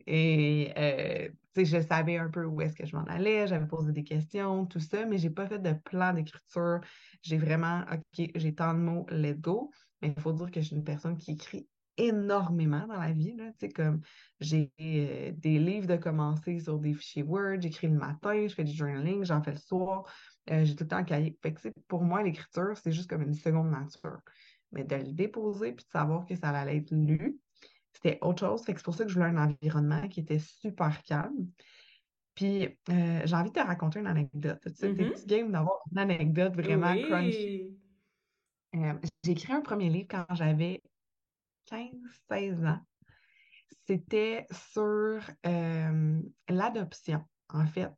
Et 0.07 0.71
euh, 0.77 1.29
tu 1.53 1.65
sais, 1.65 1.81
je 1.81 1.85
savais 1.85 2.17
un 2.17 2.29
peu 2.29 2.45
où 2.45 2.61
est-ce 2.61 2.75
que 2.75 2.85
je 2.85 2.95
m'en 2.95 3.03
allais, 3.03 3.47
j'avais 3.47 3.67
posé 3.67 3.91
des 3.91 4.03
questions, 4.03 4.65
tout 4.65 4.79
ça, 4.79 5.05
mais 5.05 5.17
j'ai 5.17 5.29
pas 5.29 5.45
fait 5.45 5.59
de 5.59 5.73
plan 5.73 6.13
d'écriture. 6.13 6.79
J'ai 7.21 7.37
vraiment, 7.37 7.81
OK, 7.91 8.31
j'ai 8.33 8.55
tant 8.55 8.73
de 8.73 8.79
mots, 8.79 9.05
let's 9.09 9.39
go. 9.39 9.71
Mais 10.01 10.13
il 10.15 10.21
faut 10.21 10.33
dire 10.33 10.51
que 10.51 10.61
je 10.61 10.67
suis 10.67 10.75
une 10.75 10.83
personne 10.83 11.17
qui 11.17 11.31
écrit 11.31 11.67
énormément 11.97 12.87
dans 12.87 12.99
la 12.99 13.11
vie, 13.13 13.35
là. 13.35 13.51
Tu 13.53 13.67
sais, 13.67 13.69
comme 13.69 14.01
j'ai 14.39 14.71
euh, 14.81 15.31
des 15.35 15.59
livres 15.59 15.87
de 15.87 15.97
commencer 15.97 16.59
sur 16.59 16.79
des 16.79 16.93
fichiers 16.93 17.23
Word, 17.23 17.61
j'écris 17.61 17.87
le 17.87 17.95
matin, 17.97 18.47
je 18.47 18.53
fais 18.53 18.63
du 18.63 18.73
journaling, 18.73 19.23
j'en 19.23 19.41
fais 19.43 19.51
le 19.51 19.57
soir, 19.57 20.03
euh, 20.49 20.65
j'ai 20.65 20.75
tout 20.75 20.83
le 20.85 20.89
temps 20.89 20.97
un 20.97 21.03
cahier. 21.03 21.37
Fait 21.41 21.53
que, 21.53 21.69
pour 21.87 22.03
moi, 22.03 22.23
l'écriture, 22.23 22.77
c'est 22.77 22.91
juste 22.91 23.09
comme 23.09 23.21
une 23.23 23.33
seconde 23.33 23.71
nature. 23.71 24.21
Mais 24.71 24.83
de 24.83 24.95
le 24.95 25.13
déposer 25.13 25.73
puis 25.73 25.85
de 25.85 25.89
savoir 25.91 26.25
que 26.25 26.35
ça 26.35 26.49
allait 26.49 26.77
être 26.77 26.91
lu, 26.91 27.39
c'était 27.93 28.19
autre 28.21 28.39
chose. 28.39 28.63
Fait 28.65 28.73
que 28.73 28.79
c'est 28.79 28.85
pour 28.85 28.95
ça 28.95 29.03
que 29.05 29.09
je 29.09 29.15
voulais 29.15 29.27
un 29.29 29.37
environnement 29.37 30.07
qui 30.09 30.19
était 30.21 30.39
super 30.39 31.03
calme. 31.03 31.49
Puis 32.35 32.65
euh, 32.89 33.21
j'ai 33.25 33.35
envie 33.35 33.49
de 33.51 33.55
te 33.55 33.59
raconter 33.65 33.99
une 33.99 34.07
anecdote. 34.07 34.59
Tu 34.65 34.73
sais, 34.75 34.93
tes 34.93 35.05
Mhm. 35.05 35.11
petits 35.11 35.25
games 35.27 35.51
d'avoir 35.51 35.79
une 35.91 35.99
anecdote 35.99 36.55
vraiment 36.55 36.97
crunchy. 36.99 37.51
Euh, 38.75 38.93
j'ai 39.23 39.31
écrit 39.31 39.53
un 39.53 39.61
premier 39.61 39.89
livre 39.89 40.07
quand 40.09 40.25
j'avais 40.33 40.81
quinze 41.65 41.91
seize 42.29 42.63
ans. 42.65 42.79
C'était 43.85 44.45
sur 44.51 45.19
euh, 45.45 46.21
l'adoption, 46.49 47.25
en 47.49 47.65
fait. 47.65 47.91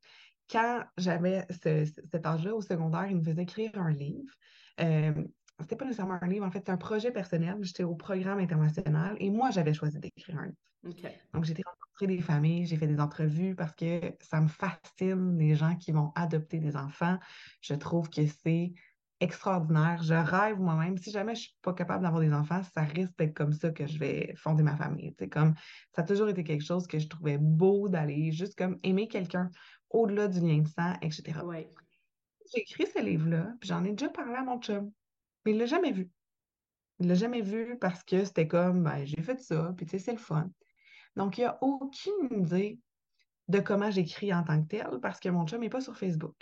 Quand 0.49 0.85
j'avais 0.97 1.45
ce- 1.49 1.85
ce- 1.85 2.01
cet 2.11 2.25
âge-là 2.25 2.55
au 2.55 2.61
secondaire, 2.61 3.07
il 3.07 3.17
me 3.17 3.23
faisait 3.23 3.43
écrire 3.43 3.71
un 3.79 3.91
livre. 3.91 4.33
Euh, 4.79 5.23
c'était 5.59 5.75
pas 5.75 5.85
nécessairement 5.85 6.19
un 6.21 6.27
livre, 6.27 6.45
en 6.45 6.51
fait, 6.51 6.63
c'est 6.65 6.71
un 6.71 6.77
projet 6.77 7.11
personnel. 7.11 7.57
J'étais 7.61 7.83
au 7.83 7.95
programme 7.95 8.39
international 8.39 9.15
et 9.19 9.29
moi, 9.29 9.51
j'avais 9.51 9.73
choisi 9.73 9.99
d'écrire 9.99 10.37
un 10.37 10.45
livre. 10.47 10.57
Donc, 11.33 11.45
j'ai 11.45 11.51
été 11.53 11.63
rencontrer 11.65 12.07
des 12.15 12.21
familles, 12.21 12.65
j'ai 12.65 12.77
fait 12.77 12.87
des 12.87 12.99
entrevues 12.99 13.55
parce 13.55 13.75
que 13.75 14.15
ça 14.21 14.41
me 14.41 14.47
fascine 14.47 15.37
les 15.37 15.55
gens 15.55 15.75
qui 15.77 15.91
vont 15.91 16.11
adopter 16.15 16.59
des 16.59 16.75
enfants. 16.75 17.17
Je 17.61 17.73
trouve 17.73 18.09
que 18.09 18.25
c'est 18.27 18.73
extraordinaire. 19.25 20.01
Je 20.03 20.13
rêve 20.13 20.59
moi-même. 20.59 20.97
Si 20.97 21.11
jamais 21.11 21.35
je 21.35 21.41
suis 21.41 21.57
pas 21.61 21.73
capable 21.73 22.03
d'avoir 22.03 22.21
des 22.21 22.31
enfants, 22.31 22.61
ça 22.63 22.81
risque 22.81 23.17
d'être 23.17 23.33
comme 23.33 23.53
ça 23.53 23.71
que 23.71 23.85
je 23.85 23.99
vais 23.99 24.33
fonder 24.37 24.63
ma 24.63 24.77
famille. 24.77 25.13
Sais, 25.19 25.27
comme 25.27 25.53
ça 25.93 26.03
a 26.03 26.05
toujours 26.05 26.29
été 26.29 26.43
quelque 26.43 26.63
chose 26.63 26.87
que 26.87 26.99
je 26.99 27.07
trouvais 27.07 27.37
beau 27.37 27.89
d'aller 27.89 28.31
juste 28.31 28.55
comme 28.57 28.79
aimer 28.83 29.07
quelqu'un 29.07 29.49
au-delà 29.89 30.27
du 30.27 30.39
lien 30.39 30.59
de 30.59 30.67
sang, 30.67 30.93
etc. 31.01 31.39
Oui. 31.43 31.67
J'ai 32.53 32.61
écrit 32.61 32.85
ce 32.87 33.01
livre-là, 33.01 33.53
puis 33.59 33.69
j'en 33.69 33.83
ai 33.83 33.91
déjà 33.91 34.09
parlé 34.09 34.35
à 34.35 34.43
mon 34.43 34.59
chum, 34.59 34.91
mais 35.43 35.51
il 35.51 35.57
l'a 35.57 35.65
jamais 35.65 35.91
vu. 35.91 36.09
Il 36.99 37.07
l'a 37.07 37.15
jamais 37.15 37.41
vu 37.41 37.77
parce 37.79 38.03
que 38.03 38.23
c'était 38.23 38.47
comme, 38.47 38.83
ben, 38.83 39.03
j'ai 39.05 39.21
fait 39.21 39.39
ça, 39.41 39.73
puis 39.75 39.85
tu 39.85 39.91
sais, 39.91 39.99
c'est 39.99 40.11
le 40.13 40.19
fun. 40.19 40.49
Donc, 41.15 41.37
il 41.37 41.41
n'y 41.41 41.47
a 41.47 41.57
aucune 41.61 42.29
idée 42.31 42.79
de 43.47 43.59
comment 43.59 43.91
j'écris 43.91 44.33
en 44.33 44.43
tant 44.43 44.61
que 44.61 44.67
tel 44.67 44.99
parce 45.01 45.19
que 45.19 45.29
mon 45.29 45.45
chum 45.47 45.61
n'est 45.61 45.69
pas 45.69 45.81
sur 45.81 45.97
Facebook. 45.97 46.35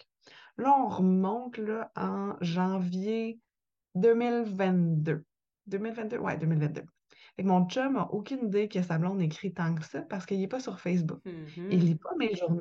Là, 0.57 0.75
on 0.77 0.87
remonte 0.87 1.57
là, 1.57 1.91
en 1.95 2.35
janvier 2.41 3.39
2022. 3.95 5.23
2022? 5.67 6.17
Ouais, 6.17 6.37
2022. 6.37 6.83
Fait 7.35 7.43
que 7.43 7.47
mon 7.47 7.67
chum 7.67 7.93
n'a 7.93 8.11
aucune 8.11 8.47
idée 8.47 8.67
que 8.67 8.81
sa 8.83 8.97
blonde 8.97 9.21
écrit 9.21 9.53
tant 9.53 9.73
que 9.73 9.83
ça 9.83 10.03
parce 10.03 10.25
qu'il 10.25 10.39
n'est 10.39 10.47
pas 10.47 10.59
sur 10.59 10.79
Facebook. 10.79 11.19
Il 11.71 11.79
lit 11.79 11.93
Mhm. 11.93 11.99
pas 11.99 12.15
mes 12.17 12.35
journaux. 12.35 12.59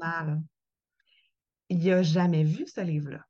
Il 1.68 1.84
n'a 1.84 2.02
jamais 2.02 2.44
vu 2.44 2.66
ce 2.66 2.80
livre-là. 2.80 3.24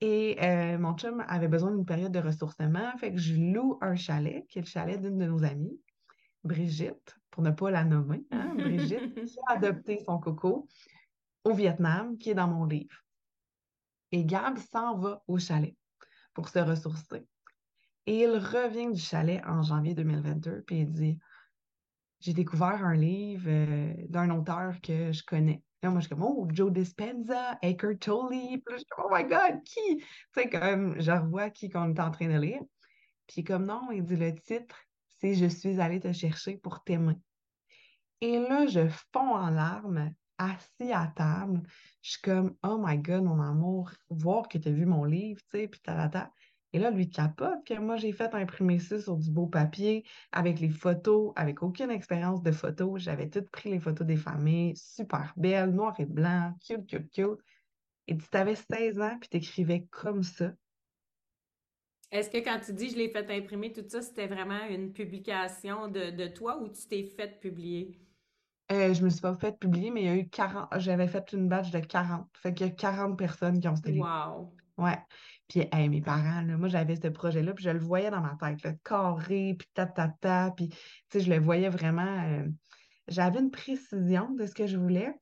Et 0.00 0.36
euh, 0.42 0.78
mon 0.78 0.94
chum 0.96 1.24
avait 1.26 1.48
besoin 1.48 1.70
d'une 1.74 1.86
période 1.86 2.12
de 2.12 2.18
ressourcement, 2.18 2.96
fait 2.98 3.12
que 3.12 3.18
je 3.18 3.34
loue 3.34 3.78
un 3.80 3.94
chalet, 3.94 4.44
qui 4.48 4.58
est 4.58 4.62
le 4.62 4.66
chalet 4.66 5.00
d'une 5.00 5.18
de 5.18 5.26
nos 5.26 5.44
amies. 5.44 5.80
Brigitte, 6.42 7.16
pour 7.30 7.42
ne 7.42 7.50
pas 7.50 7.70
la 7.70 7.84
nommer, 7.84 8.22
hein, 8.30 8.54
Brigitte, 8.54 9.14
qui 9.26 9.38
a 9.48 9.52
adopté 9.54 9.98
son 10.04 10.18
coco 10.18 10.66
au 11.44 11.54
Vietnam, 11.54 12.18
qui 12.18 12.30
est 12.30 12.34
dans 12.34 12.48
mon 12.48 12.66
livre. 12.66 12.94
Et 14.12 14.24
Gab 14.24 14.58
s'en 14.58 14.98
va 14.98 15.22
au 15.26 15.38
chalet 15.38 15.76
pour 16.34 16.48
se 16.48 16.58
ressourcer. 16.58 17.26
Et 18.06 18.22
il 18.22 18.36
revient 18.36 18.92
du 18.92 19.00
chalet 19.00 19.42
en 19.46 19.62
janvier 19.62 19.94
2022, 19.94 20.62
puis 20.66 20.80
il 20.80 20.92
dit 20.92 21.18
J'ai 22.20 22.34
découvert 22.34 22.84
un 22.84 22.94
livre 22.94 23.48
euh, 23.48 23.94
d'un 24.08 24.30
auteur 24.30 24.80
que 24.82 25.12
je 25.12 25.24
connais. 25.24 25.62
Là, 25.82 25.90
moi, 25.90 26.00
je 26.00 26.06
suis 26.06 26.14
comme 26.14 26.24
Oh, 26.24 26.46
Joe 26.50 26.72
Dispenza, 26.72 27.58
Eckhart 27.62 27.98
Tolle. 28.00 28.30
Puis 28.30 28.62
je 28.70 28.76
suis 28.76 28.86
Oh 28.98 29.08
my 29.10 29.24
God, 29.24 29.62
qui? 29.64 29.98
Tu 29.98 30.04
sais, 30.34 30.48
comme 30.48 31.00
je 31.00 31.10
revois 31.10 31.50
qui 31.50 31.70
qu'on 31.70 31.94
est 31.94 32.00
en 32.00 32.10
train 32.10 32.28
de 32.28 32.38
lire. 32.38 32.60
Puis 33.26 33.42
comme 33.42 33.66
non, 33.66 33.90
il 33.90 34.04
dit 34.04 34.16
le 34.16 34.34
titre, 34.34 34.76
c'est 35.20 35.34
Je 35.34 35.46
suis 35.46 35.80
allée 35.80 36.00
te 36.00 36.12
chercher 36.12 36.58
pour 36.58 36.82
t'aimer. 36.84 37.18
Et 38.20 38.38
là, 38.38 38.66
je 38.66 38.88
fonds 39.12 39.34
en 39.34 39.50
larmes, 39.50 40.14
assis 40.38 40.92
à 40.92 41.12
table. 41.14 41.62
Je 42.02 42.12
suis 42.12 42.20
comme, 42.22 42.56
oh 42.62 42.78
my 42.80 42.98
God, 42.98 43.24
mon 43.24 43.40
amour, 43.40 43.90
voir 44.10 44.48
que 44.48 44.58
tu 44.58 44.68
as 44.68 44.72
vu 44.72 44.86
mon 44.86 45.04
livre, 45.04 45.40
tu 45.50 45.58
sais, 45.58 45.68
puis 45.68 45.80
ta. 45.80 46.32
Et 46.72 46.78
là, 46.80 46.90
lui 46.90 47.08
capote 47.08 47.64
que 47.64 47.78
moi, 47.78 47.96
j'ai 47.96 48.10
fait 48.10 48.34
imprimer 48.34 48.80
ça 48.80 49.00
sur 49.00 49.16
du 49.16 49.30
beau 49.30 49.46
papier, 49.46 50.04
avec 50.32 50.58
les 50.58 50.70
photos, 50.70 51.32
avec 51.36 51.62
aucune 51.62 51.90
expérience 51.90 52.42
de 52.42 52.50
photo. 52.50 52.98
J'avais 52.98 53.30
toutes 53.30 53.48
pris 53.50 53.70
les 53.70 53.78
photos 53.78 54.04
des 54.04 54.16
familles, 54.16 54.76
super 54.76 55.32
belles, 55.36 55.70
noir 55.70 55.94
et 56.00 56.04
blanc, 56.04 56.52
cute, 56.66 56.86
cute, 56.86 57.10
cute. 57.12 57.38
Et 58.08 58.16
tu 58.18 58.26
avais 58.32 58.56
16 58.56 59.00
ans, 59.00 59.16
puis 59.20 59.28
tu 59.28 59.36
écrivais 59.36 59.86
comme 59.90 60.24
ça. 60.24 60.52
Est-ce 62.10 62.30
que 62.30 62.38
quand 62.38 62.60
tu 62.60 62.72
dis 62.72 62.90
je 62.90 62.96
l'ai 62.96 63.08
fait 63.08 63.30
imprimer, 63.30 63.72
tout 63.72 63.84
ça, 63.88 64.02
c'était 64.02 64.26
vraiment 64.26 64.66
une 64.66 64.92
publication 64.92 65.88
de, 65.88 66.10
de 66.10 66.26
toi 66.26 66.60
ou 66.60 66.68
tu 66.68 66.86
t'es 66.88 67.04
fait 67.04 67.40
publier? 67.40 68.00
Euh, 68.72 68.94
je 68.94 69.04
me 69.04 69.10
suis 69.10 69.20
pas 69.20 69.34
fait 69.34 69.58
publier, 69.58 69.90
mais 69.90 70.02
il 70.02 70.06
y 70.06 70.08
a 70.08 70.16
eu 70.16 70.28
40. 70.28 70.68
J'avais 70.78 71.06
fait 71.06 71.32
une 71.32 71.48
batch 71.48 71.70
de 71.70 71.80
40. 71.80 72.28
Fait 72.34 72.54
qu'il 72.54 72.66
y 72.66 72.70
a 72.70 72.72
40 72.72 73.18
personnes 73.18 73.60
qui 73.60 73.68
ont 73.68 73.76
ce 73.76 73.90
Wow! 73.90 74.54
Ouais. 74.78 74.98
Puis, 75.48 75.68
mes 75.72 76.00
parents, 76.00 76.40
là, 76.40 76.56
moi, 76.56 76.68
j'avais 76.68 76.96
ce 76.96 77.08
projet-là, 77.08 77.52
puis 77.52 77.64
je 77.64 77.70
le 77.70 77.78
voyais 77.78 78.10
dans 78.10 78.22
ma 78.22 78.36
tête, 78.40 78.62
là, 78.62 78.72
carré, 78.82 79.54
puis 79.58 79.68
ta, 79.74 79.86
puis, 80.50 80.70
tu 80.70 80.76
sais, 81.12 81.20
je 81.20 81.30
le 81.30 81.38
voyais 81.38 81.68
vraiment. 81.68 82.24
Euh, 82.24 82.48
j'avais 83.06 83.40
une 83.40 83.50
précision 83.50 84.30
de 84.32 84.46
ce 84.46 84.54
que 84.54 84.66
je 84.66 84.78
voulais. 84.78 85.14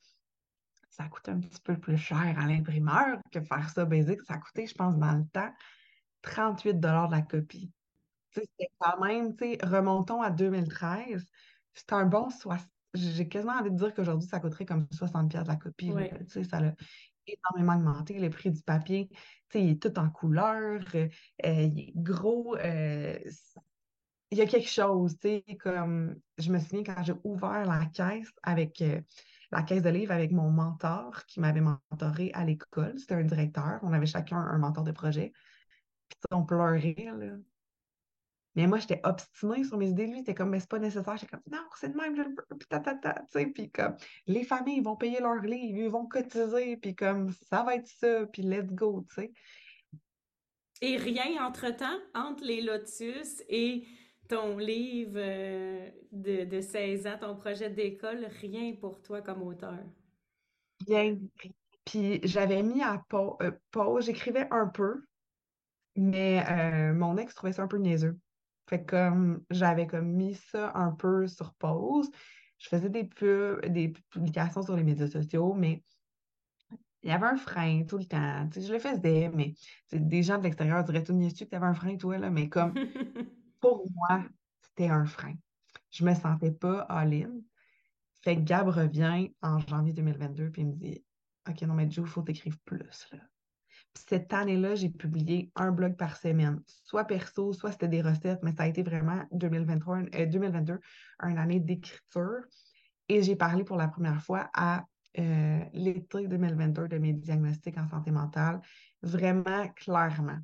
Ça 0.89 1.09
coûte 1.09 1.29
un 1.29 1.41
petit 1.41 1.61
peu 1.61 1.77
plus 1.79 1.97
cher 1.97 2.39
à 2.39 2.47
l'imprimeur 2.47 3.19
que 3.33 3.41
faire 3.41 3.69
ça 3.71 3.85
basique. 3.85 4.23
Ça 4.23 4.39
coûtait, 4.39 4.67
je 4.67 4.75
pense, 4.75 4.97
dans 4.97 5.13
le 5.17 5.25
temps, 5.33 5.53
38 6.23 6.79
de 6.79 7.11
la 7.11 7.23
copie. 7.23 7.73
C'était 8.31 8.69
quand 8.79 9.01
même, 9.05 9.37
tu 9.37 9.53
sais, 9.53 9.59
remontons 9.63 10.23
à 10.23 10.31
2013, 10.31 11.27
c'était 11.75 11.95
un 11.95 12.07
bon 12.07 12.31
60 12.31 12.72
j'ai 12.95 13.29
quasiment 13.29 13.55
envie 13.55 13.71
de 13.71 13.77
dire 13.77 13.95
qu'aujourd'hui, 13.95 14.29
ça 14.29 14.41
coûterait 14.41 14.67
comme 14.67 14.87
60$ 14.93 15.47
la 15.47 15.57
copie. 15.57 15.93
ça 16.29 16.59
a 16.59 16.73
énormément 17.27 17.77
augmenté. 17.77 18.19
Le 18.19 18.31
prix 18.31 18.51
du 18.51 18.63
papier, 18.63 19.11
il 19.55 19.71
est 19.71 19.83
tout 19.83 19.99
en 19.99 20.11
couleur, 20.11 20.83
euh, 20.95 21.09
il 21.45 21.81
est 21.81 21.93
gros. 21.95 22.57
Euh, 22.57 23.19
il 24.31 24.39
y 24.39 24.41
a 24.41 24.47
quelque 24.47 24.69
chose, 24.69 25.19
comme 25.61 26.17
je 26.39 26.51
me 26.51 26.59
souviens 26.59 26.83
quand 26.83 27.03
j'ai 27.03 27.13
ouvert 27.23 27.67
la 27.67 27.85
caisse 27.87 28.31
avec 28.43 28.81
euh, 28.81 29.01
la 29.51 29.63
caisse 29.63 29.83
de 29.83 29.91
livres 29.91 30.13
avec 30.13 30.33
mon 30.33 30.51
mentor 30.51 31.27
qui 31.27 31.39
m'avait 31.41 31.61
mentoré 31.61 32.31
à 32.33 32.45
l'école. 32.45 32.99
C'était 32.99 33.15
un 33.15 33.25
directeur. 33.25 33.79
On 33.83 33.93
avait 33.93 34.07
chacun 34.07 34.39
un 34.39 34.57
mentor 34.57 34.85
de 34.85 34.93
projet. 34.93 35.33
Puis 36.09 36.19
on 36.31 36.45
pleurait, 36.45 36.95
là. 37.19 37.37
Mais 38.55 38.67
moi, 38.67 38.79
j'étais 38.79 39.01
obstinée 39.05 39.65
sur 39.65 39.79
mes 39.79 39.89
idées. 39.89 40.07
Lui, 40.07 40.21
était 40.21 40.35
comme, 40.35 40.51
mais 40.51 40.61
c'est 40.61 40.69
pas 40.69 40.79
nécessaire. 40.79 41.17
J'étais 41.17 41.31
comme, 41.31 41.43
non, 41.51 41.65
c'est 41.79 41.91
de 41.91 41.97
même, 41.97 42.15
je 42.15 42.23
le 42.23 42.29
veux. 42.29 42.59
Puis, 42.59 42.69
ta, 42.69 42.81
tu 42.81 43.09
sais. 43.31 43.47
Puis, 43.47 43.71
comme, 43.71 43.97
les 44.27 44.45
familles 44.45 44.83
vont 44.83 44.97
payer 44.97 45.21
leurs 45.21 45.43
livres, 45.43 45.79
ils 45.79 45.89
vont 45.89 46.07
cotiser. 46.07 46.77
Puis, 46.77 46.95
comme, 46.95 47.33
ça 47.51 47.63
va 47.63 47.77
être 47.77 47.87
ça. 47.87 48.27
Puis, 48.27 48.43
let's 48.43 48.71
go, 48.71 49.05
tu 49.09 49.15
sais. 49.15 49.33
Et 50.83 50.97
rien 50.97 51.47
entre-temps, 51.47 51.99
entre 52.13 52.45
les 52.45 52.61
Lotus 52.61 53.43
et 53.49 53.87
ton 54.29 54.59
livre 54.59 55.15
euh, 55.17 55.91
de, 56.11 56.45
de 56.45 56.61
16 56.61 57.07
ans, 57.07 57.19
ton 57.21 57.37
projet 57.37 57.71
d'école, 57.71 58.27
rien 58.41 58.75
pour 58.81 59.01
toi 59.01 59.23
comme 59.23 59.43
auteur? 59.43 59.79
Rien. 60.87 61.19
Puis, 61.85 62.21
j'avais 62.25 62.63
mis 62.63 62.83
à 62.83 63.03
euh, 63.13 63.51
pause, 63.71 64.07
j'écrivais 64.07 64.49
un 64.51 64.67
peu, 64.67 65.05
mais 65.97 66.45
euh, 66.51 66.93
mon 66.95 67.17
ex 67.17 67.35
trouvait 67.35 67.53
ça 67.53 67.63
un 67.63 67.69
peu 67.69 67.79
niaiseux. 67.79 68.19
Fait 68.73 68.87
comme 68.87 69.45
j'avais 69.51 69.87
comme 69.87 70.13
mis 70.13 70.33
ça 70.33 70.73
un 70.75 70.93
peu 70.93 71.27
sur 71.27 71.53
pause. 71.53 72.11
Je 72.57 72.69
faisais 72.71 72.89
des 72.89 73.05
pubs, 73.05 73.61
des 73.67 73.91
publications 74.09 74.63
sur 74.63 74.75
les 74.77 74.83
médias 74.83 75.09
sociaux, 75.09 75.53
mais 75.53 75.85
il 77.03 77.11
y 77.11 77.13
avait 77.13 77.27
un 77.27 77.37
frein 77.37 77.85
tout 77.85 77.99
le 77.99 78.07
temps. 78.07 78.49
je 78.51 78.73
le 78.73 78.79
faisais, 78.79 79.31
mais 79.35 79.53
des 79.93 80.23
gens 80.23 80.39
de 80.39 80.45
l'extérieur 80.45 80.83
diraient 80.85 81.05
tout 81.05 81.13
tu 81.13 81.45
que 81.45 81.51
tu 81.51 81.55
avais 81.55 81.67
un 81.67 81.75
frein, 81.75 81.99
toi, 81.99 82.17
là, 82.17 82.31
mais 82.31 82.49
comme 82.49 82.73
pour 83.61 83.91
moi, 83.93 84.25
c'était 84.63 84.89
un 84.89 85.05
frein. 85.05 85.35
Je 85.91 86.07
me 86.07 86.15
sentais 86.15 86.53
pas 86.53 86.81
all-in. 86.89 87.43
Fait 88.23 88.37
que 88.37 88.41
Gab 88.41 88.69
revient 88.69 89.35
en 89.43 89.59
janvier 89.59 89.93
2022 89.93 90.51
puis 90.51 90.63
il 90.63 90.69
me 90.69 90.73
dit 90.73 91.05
OK, 91.47 91.61
non, 91.61 91.75
mais 91.75 91.91
Joe, 91.91 92.09
il 92.09 92.11
faut 92.11 92.23
t'écrire 92.23 92.57
plus. 92.65 93.07
Là 93.13 93.19
cette 93.95 94.33
année-là, 94.33 94.75
j'ai 94.75 94.89
publié 94.89 95.51
un 95.55 95.71
blog 95.71 95.97
par 95.97 96.17
semaine, 96.17 96.61
soit 96.67 97.05
perso, 97.05 97.53
soit 97.53 97.73
c'était 97.73 97.89
des 97.89 98.03
recettes, 98.03 98.43
mais 98.43 98.53
ça 98.53 98.65
a 98.65 98.67
été 98.67 98.83
vraiment 98.83 99.23
2023, 99.33 100.03
2022, 100.27 100.81
une 101.23 101.39
année 101.39 101.61
d'écriture. 101.61 102.41
Et 103.09 103.23
j'ai 103.23 103.37
parlé 103.37 103.65
pour 103.65 103.77
la 103.77 103.89
première 103.89 104.23
fois 104.23 104.51
à 104.55 104.87
euh, 105.19 105.61
l'été 105.75 106.27
2022 106.27 106.89
de 106.89 106.99
mes 106.99 107.13
diagnostics 107.13 107.77
en 107.77 107.89
santé 107.89 108.11
mentale, 108.11 108.61
vraiment 109.03 109.69
clairement. 109.77 110.39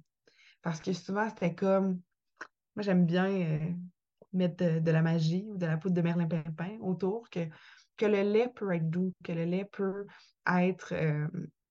Parce 0.60 0.80
que 0.80 0.92
souvent, 0.92 1.28
c'était 1.30 1.54
comme, 1.54 2.00
moi 2.76 2.82
j'aime 2.82 3.06
bien 3.06 3.30
euh, 3.30 3.58
mettre 4.32 4.80
de, 4.80 4.90
la 4.90 5.02
magie 5.02 5.46
ou 5.48 5.56
de 5.56 5.66
la 5.66 5.78
poudre 5.78 5.94
de 5.94 6.02
Merlin 6.02 6.26
Pimpin 6.26 6.76
autour, 6.80 7.30
que, 7.30 7.40
que 7.96 8.06
le 8.06 8.22
lait 8.22 8.52
peut 8.54 8.74
être 8.74 8.90
doux, 8.90 9.14
que 9.24 9.32
le 9.32 9.44
lait 9.44 9.64
peut 9.64 10.06
être, 10.46 10.92
euh, 10.92 11.26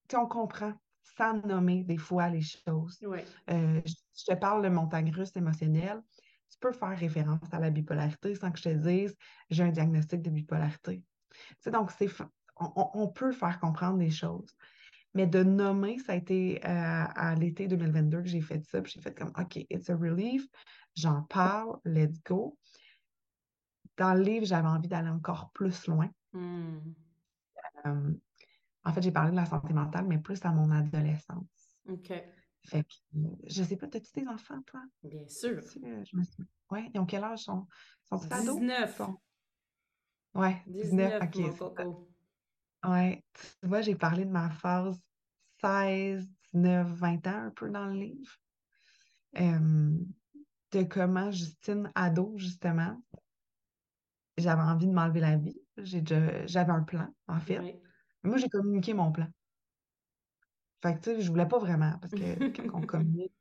tu 0.08 0.16
on 0.16 0.26
comprend 0.26 0.74
sans 1.18 1.42
nommer 1.46 1.84
des 1.84 1.98
fois 1.98 2.30
les 2.30 2.42
choses. 2.42 3.00
Euh, 3.50 3.82
je 3.86 4.24
te 4.26 4.36
parle 4.36 4.64
de 4.64 4.70
montagne 4.70 5.12
russe 5.12 5.36
émotionnelle. 5.36 6.02
Tu 6.50 6.58
peux 6.60 6.72
faire 6.72 6.98
référence 6.98 7.52
à 7.52 7.60
la 7.60 7.70
bipolarité 7.70 8.36
sans 8.36 8.52
que 8.52 8.60
je 8.60 8.64
te 8.64 8.70
dise 8.70 9.16
j'ai 9.50 9.64
un 9.64 9.72
diagnostic 9.72 10.22
de 10.22 10.30
bipolarité. 10.30 11.04
Tu 11.62 11.72
donc, 11.72 11.92
c'est, 11.92 12.10
on, 12.60 13.08
peut 13.08 13.32
faire 13.32 13.60
comprendre 13.60 13.98
des 13.98 14.12
choses. 14.12 14.56
Mais 15.14 15.28
de 15.28 15.44
nommer, 15.44 15.98
ça 16.00 16.14
a 16.14 16.16
été 16.16 16.60
euh, 16.64 17.06
à 17.16 17.36
l'été 17.36 17.68
2022 17.68 18.22
que 18.22 18.28
j'ai 18.28 18.42
fait 18.42 18.64
ça. 18.64 18.82
Puis 18.82 18.94
j'ai 18.96 19.02
fait 19.02 19.18
comme 19.18 19.32
OK, 19.38 19.58
it's 19.70 19.90
a 19.90 19.96
relief. 19.96 20.48
J'en 20.96 21.24
parle, 21.24 21.78
let's 21.86 22.22
go. 22.24 22.58
Dans 23.98 24.14
le 24.14 24.22
livre, 24.22 24.46
j'avais 24.46 24.68
envie 24.68 24.88
d'aller 24.88 25.10
encore 25.10 25.52
plus 25.54 25.88
loin. 25.88 26.10
Hmm. 26.34 26.80
Euh, 27.86 28.12
en 28.88 28.94
fait, 28.94 29.02
j'ai 29.02 29.12
parlé 29.12 29.32
de 29.32 29.36
la 29.36 29.46
santé 29.46 29.74
mentale, 29.74 30.06
mais 30.08 30.18
plus 30.18 30.40
à 30.46 30.52
mon 30.52 30.72
adolescence. 30.72 31.76
OK. 31.90 32.14
Fait 32.66 32.84
que, 32.84 32.94
je 33.46 33.64
sais 33.64 33.76
pas, 33.76 33.88
as-tu 33.88 34.22
des 34.22 34.28
enfants, 34.28 34.62
toi? 34.66 34.82
Bien 35.04 35.28
sûr. 35.28 35.62
Oui, 36.72 36.90
ils 36.94 37.00
ont 37.00 37.06
quel 37.06 37.24
âge? 37.24 37.44
Sont, 37.44 37.68
sont 38.10 38.16
19. 38.16 39.02
Oui, 40.36 40.50
19. 40.68 41.30
19 41.30 41.62
OK. 41.62 42.90
Ouais, 42.90 43.26
tu 43.34 43.68
vois, 43.68 43.82
j'ai 43.82 43.96
parlé 43.96 44.24
de 44.24 44.32
ma 44.32 44.50
phase 44.50 44.98
16, 45.60 46.26
19, 46.54 46.88
20 46.88 47.28
ans 47.28 47.44
un 47.48 47.52
peu 47.52 47.70
dans 47.70 47.88
le 47.88 47.94
livre. 47.94 48.32
de 49.34 50.84
comment 50.84 51.30
Justine, 51.30 51.92
ado, 51.94 52.34
justement, 52.38 53.02
j'avais 54.38 54.62
envie 54.62 54.88
de 54.88 54.94
m'enlever 54.94 55.20
la 55.20 55.36
vie. 55.36 55.60
J'avais 55.76 56.72
un 56.72 56.84
plan, 56.84 57.14
en 57.28 57.40
fait. 57.42 57.82
Moi, 58.24 58.38
j'ai 58.38 58.50
communiqué 58.50 58.94
mon 58.94 59.12
plan. 59.12 59.28
Fait 60.82 60.96
que, 60.96 61.00
tu 61.00 61.10
sais, 61.10 61.22
je 61.22 61.30
voulais 61.30 61.48
pas 61.48 61.60
vraiment, 61.60 61.98
parce 62.00 62.14
que 62.14 62.50
quand 62.50 62.78
on 62.78 62.82
communique, 62.86 63.34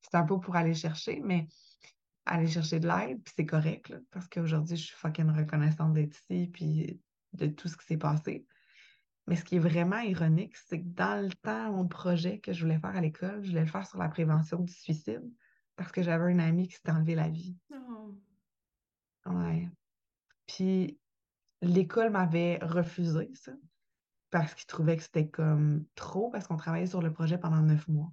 c'est 0.00 0.16
un 0.16 0.24
peu 0.24 0.38
pour 0.38 0.56
aller 0.56 0.74
chercher, 0.74 1.20
mais 1.20 1.48
aller 2.24 2.46
chercher 2.48 2.78
de 2.80 2.86
l'aide, 2.86 3.22
puis 3.22 3.34
c'est 3.36 3.46
correct, 3.46 3.94
parce 4.10 4.28
qu'aujourd'hui, 4.28 4.76
je 4.76 4.86
suis 4.86 4.96
fucking 4.96 5.30
reconnaissante 5.30 5.94
d'être 5.94 6.16
ici, 6.16 6.50
puis 6.52 7.00
de 7.32 7.46
tout 7.46 7.68
ce 7.68 7.76
qui 7.76 7.86
s'est 7.86 7.96
passé. 7.96 8.46
Mais 9.26 9.36
ce 9.36 9.44
qui 9.44 9.56
est 9.56 9.60
vraiment 9.60 10.00
ironique, 10.00 10.56
c'est 10.56 10.80
que 10.80 10.88
dans 10.88 11.22
le 11.22 11.32
temps, 11.32 11.72
mon 11.72 11.86
projet 11.86 12.40
que 12.40 12.52
je 12.52 12.62
voulais 12.62 12.78
faire 12.78 12.96
à 12.96 13.00
l'école, 13.00 13.42
je 13.42 13.50
voulais 13.50 13.64
le 13.64 13.70
faire 13.70 13.86
sur 13.86 13.98
la 13.98 14.08
prévention 14.08 14.60
du 14.60 14.72
suicide, 14.72 15.22
parce 15.76 15.90
que 15.90 16.02
j'avais 16.02 16.32
un 16.32 16.38
ami 16.38 16.68
qui 16.68 16.74
s'était 16.74 16.92
enlevé 16.92 17.14
la 17.14 17.28
vie. 17.28 17.56
Oh. 17.72 18.14
Ouais. 19.26 19.68
Puis 20.46 21.00
l'école 21.60 22.10
m'avait 22.10 22.58
refusé 22.62 23.30
ça 23.34 23.52
parce 24.32 24.54
qu'il 24.54 24.66
trouvait 24.66 24.96
que 24.96 25.02
c'était 25.02 25.28
comme 25.28 25.84
trop, 25.94 26.30
parce 26.30 26.48
qu'on 26.48 26.56
travaillait 26.56 26.86
sur 26.86 27.02
le 27.02 27.12
projet 27.12 27.38
pendant 27.38 27.60
neuf 27.60 27.86
mois. 27.86 28.10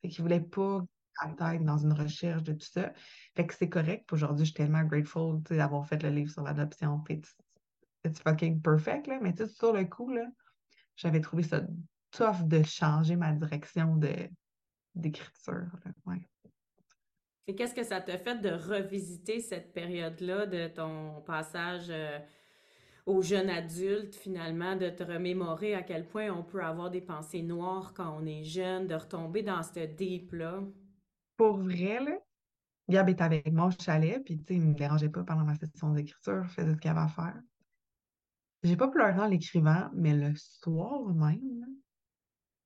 Fait 0.00 0.08
qu'il 0.08 0.22
voulait 0.22 0.40
pas 0.40 0.84
être 1.26 1.64
dans 1.64 1.76
une 1.76 1.92
recherche 1.92 2.44
de 2.44 2.52
tout 2.52 2.66
ça. 2.66 2.92
Fait 3.34 3.46
que 3.46 3.52
c'est 3.52 3.68
correct. 3.68 4.10
Aujourd'hui, 4.12 4.46
je 4.46 4.52
suis 4.52 4.54
tellement 4.54 4.84
grateful 4.84 5.42
d'avoir 5.42 5.86
fait 5.86 6.02
le 6.02 6.08
livre 6.08 6.30
sur 6.30 6.44
l'adoption. 6.44 7.02
It's, 7.10 7.36
fucking 8.22 8.62
perfect, 8.62 9.08
là. 9.08 9.18
Mais 9.20 9.34
tu 9.34 9.44
sais, 9.44 9.48
sur 9.48 9.72
le 9.72 9.84
coup, 9.84 10.08
là, 10.10 10.24
j'avais 10.96 11.20
trouvé 11.20 11.42
ça 11.42 11.60
tough 12.12 12.46
de 12.46 12.62
changer 12.62 13.16
ma 13.16 13.32
direction 13.32 13.96
de, 13.96 14.30
d'écriture. 14.94 15.68
Ouais. 16.06 16.26
Et 17.48 17.56
qu'est-ce 17.56 17.74
que 17.74 17.82
ça 17.82 18.00
t'a 18.00 18.18
fait 18.18 18.38
de 18.40 18.50
revisiter 18.50 19.40
cette 19.40 19.72
période-là 19.72 20.46
de 20.46 20.68
ton 20.68 21.20
passage 21.22 21.90
euh, 21.90 22.20
aux 23.10 23.22
jeunes 23.22 23.50
adultes, 23.50 24.14
finalement, 24.14 24.76
de 24.76 24.88
te 24.88 25.02
remémorer 25.02 25.74
à 25.74 25.82
quel 25.82 26.06
point 26.06 26.30
on 26.30 26.42
peut 26.42 26.62
avoir 26.62 26.90
des 26.90 27.00
pensées 27.00 27.42
noires 27.42 27.92
quand 27.94 28.16
on 28.20 28.24
est 28.24 28.44
jeune, 28.44 28.86
de 28.86 28.94
retomber 28.94 29.42
dans 29.42 29.62
ce 29.62 29.80
deep-là? 29.80 30.62
Pour 31.36 31.58
vrai, 31.58 32.00
là, 32.00 32.18
Gab 32.88 33.08
était 33.08 33.22
avec 33.22 33.52
moi 33.52 33.66
au 33.66 33.70
chalet, 33.70 34.22
puis 34.24 34.42
il 34.48 34.60
ne 34.60 34.66
me 34.66 34.74
dérangeait 34.74 35.08
pas 35.08 35.24
pendant 35.24 35.44
ma 35.44 35.54
session 35.54 35.92
d'écriture, 35.92 36.44
je 36.44 36.50
faisais 36.50 36.74
ce 36.74 36.78
qu'il 36.78 36.90
avait 36.90 37.00
à 37.00 37.08
faire. 37.08 37.40
J'ai 38.62 38.76
pas 38.76 38.88
pleuré 38.88 39.18
en 39.18 39.26
l'écrivant, 39.26 39.90
mais 39.94 40.14
le 40.14 40.34
soir 40.36 41.04
même, 41.14 41.66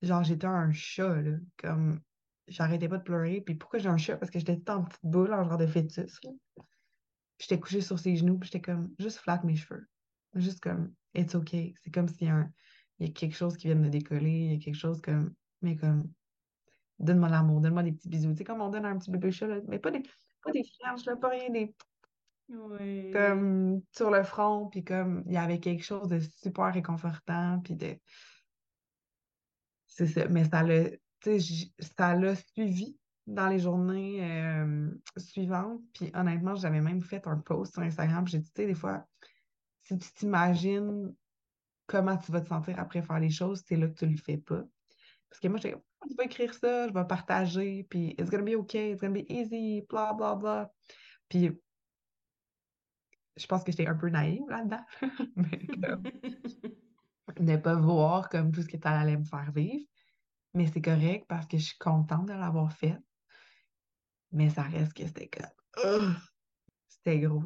genre 0.02 0.24
j'étais 0.24 0.46
un 0.46 0.72
chat, 0.72 1.22
là, 1.22 1.36
comme 1.56 2.00
j'arrêtais 2.48 2.88
pas 2.88 2.98
de 2.98 3.02
pleurer. 3.02 3.40
Puis 3.40 3.54
pourquoi 3.54 3.78
j'ai 3.78 3.88
un 3.88 3.96
chat? 3.96 4.16
Parce 4.16 4.30
que 4.30 4.38
j'étais 4.38 4.70
en 4.70 4.82
petite 4.82 5.04
boule, 5.04 5.32
en 5.32 5.44
genre 5.44 5.58
de 5.58 5.66
fœtus. 5.66 6.20
J'étais 7.38 7.60
couchée 7.60 7.80
sur 7.80 7.98
ses 7.98 8.16
genoux, 8.16 8.38
puis 8.38 8.50
j'étais 8.50 8.60
comme, 8.60 8.94
juste 8.98 9.18
flatte 9.18 9.44
mes 9.44 9.56
cheveux. 9.56 9.86
Juste 10.34 10.60
comme, 10.60 10.92
it's 11.14 11.34
okay. 11.34 11.74
C'est 11.82 11.92
comme 11.92 12.08
s'il 12.08 12.28
y, 12.28 12.30
a 12.30 12.48
il 12.98 13.06
y 13.06 13.10
a 13.10 13.12
quelque 13.12 13.36
chose 13.36 13.56
qui 13.56 13.66
vient 13.66 13.76
de 13.76 13.88
décoller, 13.88 14.30
il 14.30 14.52
y 14.52 14.56
a 14.56 14.58
quelque 14.58 14.76
chose 14.76 15.00
comme, 15.00 15.34
mais 15.62 15.76
comme, 15.76 16.10
donne-moi 16.98 17.28
l'amour, 17.28 17.60
donne-moi 17.60 17.82
des 17.82 17.92
petits 17.92 18.08
bisous. 18.08 18.32
Tu 18.32 18.38
sais, 18.38 18.44
comme 18.44 18.60
on 18.60 18.68
donne 18.68 18.84
un 18.84 18.98
petit 18.98 19.10
bébé 19.10 19.30
chat, 19.32 19.48
mais 19.66 19.78
pas 19.78 19.90
des, 19.90 20.02
pas 20.42 20.52
des 20.52 20.62
là, 20.80 21.16
pas 21.16 21.28
rien, 21.28 21.50
des. 21.50 21.74
Comme 23.12 23.80
sur 23.92 24.10
le 24.10 24.22
front, 24.22 24.68
puis 24.68 24.84
comme 24.84 25.24
il 25.26 25.32
y 25.32 25.38
avait 25.38 25.60
quelque 25.60 25.82
chose 25.82 26.08
de 26.08 26.20
super 26.20 26.72
réconfortant, 26.72 27.60
puis 27.64 27.74
de. 27.74 27.98
C'est 29.86 30.06
ça, 30.06 30.28
mais 30.28 30.44
ça 30.44 30.62
l'a, 30.62 30.90
ça 31.78 32.14
l'a 32.14 32.34
suivi 32.34 32.98
dans 33.26 33.48
les 33.48 33.58
journées 33.58 34.18
euh, 34.22 34.90
suivantes. 35.16 35.80
Puis 35.94 36.10
honnêtement, 36.14 36.54
j'avais 36.54 36.80
même 36.80 37.00
fait 37.00 37.26
un 37.26 37.38
post 37.38 37.72
sur 37.72 37.82
Instagram. 37.82 38.26
J'ai 38.26 38.38
dit, 38.38 38.52
tu 38.52 38.62
sais, 38.62 38.66
des 38.66 38.74
fois, 38.74 39.06
si 39.84 39.98
tu 39.98 40.12
t'imagines 40.14 41.14
comment 41.86 42.16
tu 42.16 42.32
vas 42.32 42.40
te 42.40 42.48
sentir 42.48 42.78
après 42.78 43.02
faire 43.02 43.20
les 43.20 43.30
choses, 43.30 43.62
c'est 43.66 43.76
là 43.76 43.88
que 43.88 43.94
tu 43.94 44.06
le 44.06 44.16
fais 44.16 44.38
pas. 44.38 44.62
Parce 45.28 45.40
que 45.40 45.48
moi, 45.48 45.58
j'ai 45.58 45.74
je 46.10 46.16
vais 46.16 46.26
écrire 46.26 46.52
ça, 46.52 46.86
je 46.86 46.92
vais 46.92 47.06
partager, 47.06 47.86
puis 47.88 48.14
it's 48.18 48.30
gonna 48.30 48.44
be 48.44 48.54
okay, 48.56 48.92
it's 48.92 49.00
gonna 49.00 49.14
be 49.14 49.24
easy, 49.30 49.82
bla, 49.88 50.12
bla, 50.12 50.34
bla. 50.34 50.70
Puis 51.28 51.50
je 53.36 53.46
pense 53.46 53.64
que 53.64 53.72
j'étais 53.72 53.86
un 53.86 53.94
peu 53.94 54.08
naïve 54.08 54.48
là-dedans. 54.48 54.84
Mais 55.36 55.60
ne 57.40 57.56
pas 57.56 57.74
voir 57.74 58.28
comme 58.28 58.52
tout 58.52 58.62
ce 58.62 58.68
que 58.68 58.78
ça 58.78 58.90
allait 58.90 59.16
me 59.16 59.24
faire 59.24 59.50
vivre. 59.52 59.84
Mais 60.52 60.66
c'est 60.66 60.82
correct 60.82 61.26
parce 61.28 61.46
que 61.46 61.58
je 61.58 61.64
suis 61.64 61.78
contente 61.78 62.26
de 62.26 62.34
l'avoir 62.34 62.72
fait. 62.72 62.96
Mais 64.30 64.50
ça 64.50 64.62
reste 64.62 64.92
que 64.92 65.06
c'était 65.06 65.28
comme. 65.28 66.16
C'était 66.86 67.20
gros. 67.20 67.42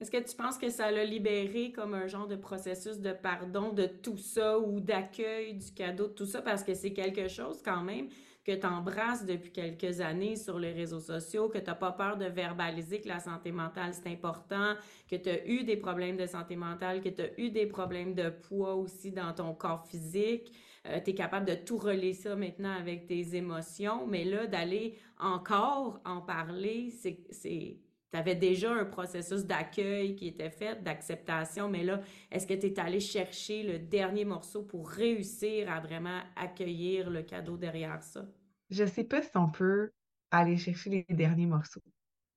Est-ce 0.00 0.10
que 0.10 0.18
tu 0.18 0.36
penses 0.36 0.58
que 0.58 0.70
ça 0.70 0.90
l'a 0.90 1.04
libéré 1.04 1.70
comme 1.70 1.94
un 1.94 2.06
genre 2.06 2.26
de 2.26 2.36
processus 2.36 2.98
de 2.98 3.12
pardon 3.12 3.72
de 3.72 3.86
tout 3.86 4.18
ça 4.18 4.58
ou 4.58 4.80
d'accueil 4.80 5.54
du 5.54 5.72
cadeau 5.72 6.08
de 6.08 6.12
tout 6.12 6.26
ça? 6.26 6.42
Parce 6.42 6.64
que 6.64 6.74
c'est 6.74 6.92
quelque 6.92 7.28
chose 7.28 7.62
quand 7.64 7.82
même 7.82 8.08
que 8.44 8.52
tu 8.52 8.66
embrasses 8.66 9.24
depuis 9.24 9.50
quelques 9.50 10.00
années 10.00 10.36
sur 10.36 10.58
les 10.58 10.72
réseaux 10.72 11.00
sociaux, 11.00 11.48
que 11.48 11.58
tu 11.58 11.64
n'as 11.64 11.74
pas 11.74 11.92
peur 11.92 12.18
de 12.18 12.26
verbaliser 12.26 13.00
que 13.00 13.08
la 13.08 13.20
santé 13.20 13.52
mentale, 13.52 13.94
c'est 13.94 14.10
important, 14.10 14.74
que 15.08 15.16
tu 15.16 15.30
as 15.30 15.46
eu 15.46 15.64
des 15.64 15.76
problèmes 15.76 16.16
de 16.16 16.26
santé 16.26 16.54
mentale, 16.54 17.00
que 17.00 17.08
tu 17.08 17.22
as 17.22 17.40
eu 17.40 17.50
des 17.50 17.66
problèmes 17.66 18.14
de 18.14 18.28
poids 18.28 18.74
aussi 18.74 19.12
dans 19.12 19.32
ton 19.32 19.54
corps 19.54 19.86
physique. 19.86 20.52
Euh, 20.86 21.00
tu 21.02 21.10
es 21.12 21.14
capable 21.14 21.46
de 21.46 21.54
tout 21.54 21.78
relier 21.78 22.12
ça 22.12 22.36
maintenant 22.36 22.76
avec 22.76 23.06
tes 23.06 23.34
émotions, 23.34 24.06
mais 24.06 24.24
là, 24.24 24.46
d'aller 24.46 24.98
encore 25.18 26.00
en 26.04 26.20
parler, 26.20 26.90
c'est 26.90 27.78
tu 28.14 28.20
avais 28.20 28.36
déjà 28.36 28.72
un 28.72 28.84
processus 28.84 29.44
d'accueil 29.44 30.14
qui 30.14 30.28
était 30.28 30.50
fait, 30.50 30.80
d'acceptation, 30.80 31.68
mais 31.68 31.82
là, 31.82 32.00
est-ce 32.30 32.46
que 32.46 32.54
tu 32.54 32.66
es 32.66 32.78
allé 32.78 33.00
chercher 33.00 33.64
le 33.64 33.80
dernier 33.80 34.24
morceau 34.24 34.62
pour 34.62 34.88
réussir 34.88 35.68
à 35.68 35.80
vraiment 35.80 36.20
accueillir 36.36 37.10
le 37.10 37.24
cadeau 37.24 37.56
derrière 37.56 38.04
ça? 38.04 38.24
Je 38.70 38.84
sais 38.86 39.02
pas 39.02 39.20
si 39.20 39.36
on 39.36 39.50
peut 39.50 39.90
aller 40.30 40.56
chercher 40.56 40.90
les 40.90 41.16
derniers 41.16 41.46
morceaux. 41.46 41.82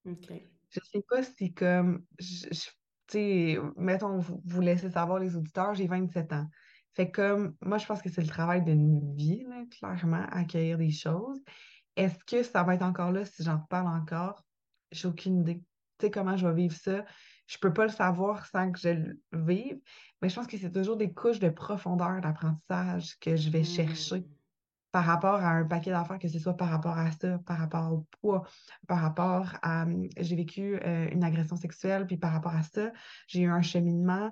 OK. 0.08 0.32
Je 0.72 0.80
sais 0.84 1.04
pas 1.08 1.22
si 1.22 1.54
comme, 1.54 2.06
tu 2.18 2.50
sais, 3.08 3.60
mettons, 3.76 4.18
vous, 4.18 4.42
vous 4.46 4.62
laissez 4.62 4.90
savoir 4.90 5.20
les 5.20 5.36
auditeurs, 5.36 5.76
j'ai 5.76 5.86
27 5.86 6.34
ans. 6.34 6.48
Fait 6.96 7.12
comme, 7.12 7.56
moi, 7.62 7.78
je 7.78 7.86
pense 7.86 8.02
que 8.02 8.10
c'est 8.10 8.22
le 8.22 8.28
travail 8.28 8.64
d'une 8.64 9.14
vie, 9.16 9.46
clairement, 9.78 10.26
accueillir 10.32 10.80
des 10.80 10.90
choses. 10.90 11.40
Est-ce 11.96 12.18
que 12.26 12.42
ça 12.42 12.64
va 12.64 12.74
être 12.74 12.82
encore 12.82 13.12
là 13.12 13.26
si 13.26 13.44
j'en 13.44 13.60
parle 13.60 13.88
encore? 13.88 14.47
J'ai 14.92 15.08
aucune 15.08 15.42
idée. 15.42 15.64
Tu 15.98 16.06
sais 16.06 16.12
comment 16.12 16.38
je 16.38 16.48
vais 16.48 16.54
vivre 16.54 16.76
ça? 16.76 17.06
Je 17.48 17.58
peux 17.58 17.74
pas 17.74 17.84
le 17.84 17.92
savoir 17.92 18.46
sans 18.46 18.72
que 18.72 18.80
je 18.80 18.90
le 18.90 19.20
vive, 19.34 19.80
mais 20.22 20.30
je 20.30 20.36
pense 20.36 20.48
que 20.48 20.58
c'est 20.58 20.72
toujours 20.72 20.98
des 20.98 21.14
couches 21.14 21.40
de 21.40 21.50
profondeur 21.50 22.20
d'apprentissage 22.22 23.18
que 23.20 23.36
je 23.36 23.50
vais 23.50 23.64
chercher 23.64 24.20
mmh. 24.20 24.26
par 24.92 25.06
rapport 25.06 25.36
à 25.36 25.52
un 25.52 25.64
paquet 25.64 25.92
d'affaires, 25.92 26.20
que 26.20 26.28
ce 26.28 26.40
soit 26.40 26.58
par 26.58 26.70
rapport 26.70 26.98
à 26.98 27.10
ça, 27.12 27.40
par 27.40 27.58
rapport 27.58 27.94
au 27.94 28.06
poids, 28.20 28.46
par 28.88 29.00
rapport 29.00 29.54
à 29.62 29.86
j'ai 30.18 30.36
vécu 30.36 30.78
euh, 30.84 31.10
une 31.10 31.24
agression 31.24 31.56
sexuelle, 31.56 32.06
puis 32.06 32.18
par 32.18 32.34
rapport 32.34 32.54
à 32.54 32.64
ça, 32.64 32.92
j'ai 33.28 33.42
eu 33.42 33.50
un 33.50 33.62
cheminement. 33.62 34.32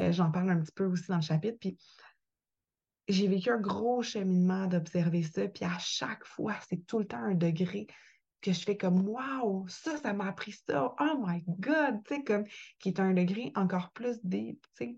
Euh, 0.00 0.10
j'en 0.10 0.30
parle 0.30 0.50
un 0.50 0.60
petit 0.60 0.72
peu 0.72 0.86
aussi 0.86 1.08
dans 1.08 1.16
le 1.16 1.22
chapitre. 1.22 1.58
Puis 1.60 1.76
j'ai 3.08 3.28
vécu 3.28 3.50
un 3.50 3.60
gros 3.60 4.02
cheminement 4.02 4.66
d'observer 4.66 5.22
ça, 5.22 5.46
puis 5.48 5.64
à 5.64 5.78
chaque 5.78 6.24
fois, 6.24 6.54
c'est 6.68 6.86
tout 6.86 6.98
le 6.98 7.04
temps 7.04 7.22
un 7.22 7.34
degré 7.34 7.86
que 8.44 8.52
je 8.52 8.60
fais 8.60 8.76
comme 8.76 9.08
Waouh, 9.08 9.66
ça, 9.68 9.96
ça 9.96 10.12
m'a 10.12 10.26
appris 10.26 10.52
ça, 10.52 10.94
oh 11.00 11.24
my 11.26 11.42
God, 11.58 12.02
tu 12.04 12.16
sais, 12.16 12.24
comme 12.24 12.44
qui 12.78 12.90
est 12.90 13.00
un 13.00 13.14
degré 13.14 13.52
encore 13.54 13.90
plus 13.92 14.18
deep, 14.22 14.60
tu 14.76 14.86
sais, 14.86 14.96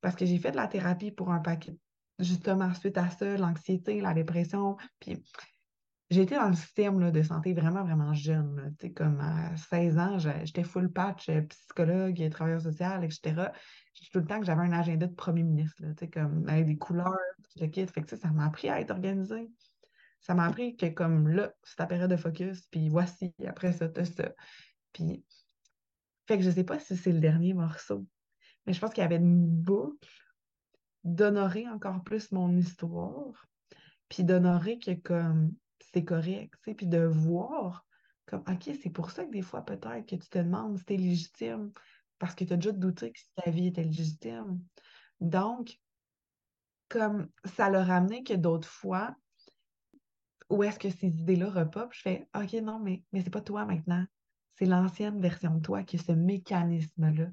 parce 0.00 0.14
que 0.14 0.24
j'ai 0.24 0.38
fait 0.38 0.52
de 0.52 0.56
la 0.56 0.68
thérapie 0.68 1.10
pour 1.10 1.32
un 1.32 1.40
paquet, 1.40 1.76
justement, 2.18 2.72
suite 2.74 2.98
à 2.98 3.10
ça, 3.10 3.36
l'anxiété, 3.36 4.00
la 4.00 4.14
dépression, 4.14 4.76
puis 5.00 5.22
été 6.10 6.36
dans 6.36 6.48
le 6.48 6.54
système 6.54 7.10
de 7.10 7.22
santé 7.22 7.54
vraiment, 7.54 7.82
vraiment 7.82 8.14
jeune. 8.14 8.74
Tu 8.78 8.86
sais, 8.86 8.92
comme 8.92 9.20
à 9.20 9.56
16 9.56 9.98
ans, 9.98 10.18
j'étais 10.18 10.62
full 10.62 10.92
patch, 10.92 11.28
euh, 11.28 11.42
psychologue, 11.42 12.30
travailleur 12.30 12.60
social, 12.60 13.04
etc. 13.04 13.50
Tout 14.12 14.18
le 14.20 14.26
temps 14.26 14.38
que 14.38 14.46
j'avais 14.46 14.62
un 14.62 14.72
agenda 14.72 15.06
de 15.06 15.14
premier 15.14 15.42
ministre, 15.42 15.82
tu 15.82 15.94
sais, 15.98 16.08
comme 16.08 16.48
avec 16.48 16.66
des 16.66 16.76
couleurs, 16.76 17.16
le 17.56 17.66
kit. 17.66 17.86
Fait 17.86 18.02
que 18.02 18.16
ça 18.16 18.30
m'a 18.30 18.46
appris 18.46 18.68
à 18.68 18.80
être 18.80 18.90
organisé 18.90 19.50
ça 20.24 20.34
m'a 20.34 20.46
appris 20.46 20.74
que 20.76 20.86
comme 20.86 21.28
là, 21.28 21.52
c'est 21.62 21.76
ta 21.76 21.86
période 21.86 22.10
de 22.10 22.16
focus, 22.16 22.66
puis 22.70 22.88
voici, 22.88 23.34
après 23.46 23.72
ça, 23.72 23.88
t'as 23.88 24.06
ça. 24.06 24.32
Puis, 24.92 25.22
fait 26.26 26.38
que 26.38 26.42
je 26.42 26.50
sais 26.50 26.64
pas 26.64 26.78
si 26.78 26.96
c'est 26.96 27.12
le 27.12 27.20
dernier 27.20 27.52
morceau, 27.52 28.06
mais 28.66 28.72
je 28.72 28.80
pense 28.80 28.90
qu'il 28.90 29.02
y 29.02 29.04
avait 29.04 29.16
une 29.16 29.46
boucle 29.46 30.08
d'honorer 31.04 31.68
encore 31.68 32.02
plus 32.02 32.32
mon 32.32 32.56
histoire, 32.56 33.46
puis 34.08 34.24
d'honorer 34.24 34.78
que 34.78 34.92
comme 34.92 35.54
c'est 35.92 36.04
correct, 36.04 36.54
tu 36.62 36.70
sais, 36.70 36.74
puis 36.74 36.86
de 36.86 37.04
voir 37.04 37.86
comme, 38.24 38.42
OK, 38.48 38.70
c'est 38.82 38.90
pour 38.90 39.10
ça 39.10 39.26
que 39.26 39.30
des 39.30 39.42
fois, 39.42 39.62
peut-être 39.62 40.06
que 40.06 40.16
tu 40.16 40.28
te 40.30 40.38
demandes 40.38 40.78
si 40.78 40.84
t'es 40.86 40.96
légitime, 40.96 41.70
parce 42.18 42.34
que 42.34 42.44
tu 42.44 42.54
as 42.54 42.56
déjà 42.56 42.72
douté 42.72 43.12
que 43.12 43.20
ta 43.42 43.50
vie 43.50 43.66
était 43.66 43.84
légitime. 43.84 44.58
Donc, 45.20 45.78
comme 46.88 47.28
ça 47.44 47.68
l'a 47.68 47.84
ramené 47.84 48.24
que 48.24 48.32
d'autres 48.32 48.68
fois, 48.68 49.14
où 50.54 50.62
est-ce 50.62 50.78
que 50.78 50.90
ces 50.90 51.08
idées-là 51.08 51.50
repopent, 51.50 51.92
je 51.92 52.00
fais 52.00 52.28
OK, 52.34 52.52
non, 52.54 52.78
mais, 52.78 53.02
mais 53.12 53.22
c'est 53.22 53.30
pas 53.30 53.40
toi 53.40 53.64
maintenant. 53.64 54.04
C'est 54.54 54.66
l'ancienne 54.66 55.20
version 55.20 55.56
de 55.56 55.60
toi 55.60 55.82
qui 55.82 55.96
a 55.96 55.98
ce 55.98 56.12
mécanisme-là. 56.12 57.26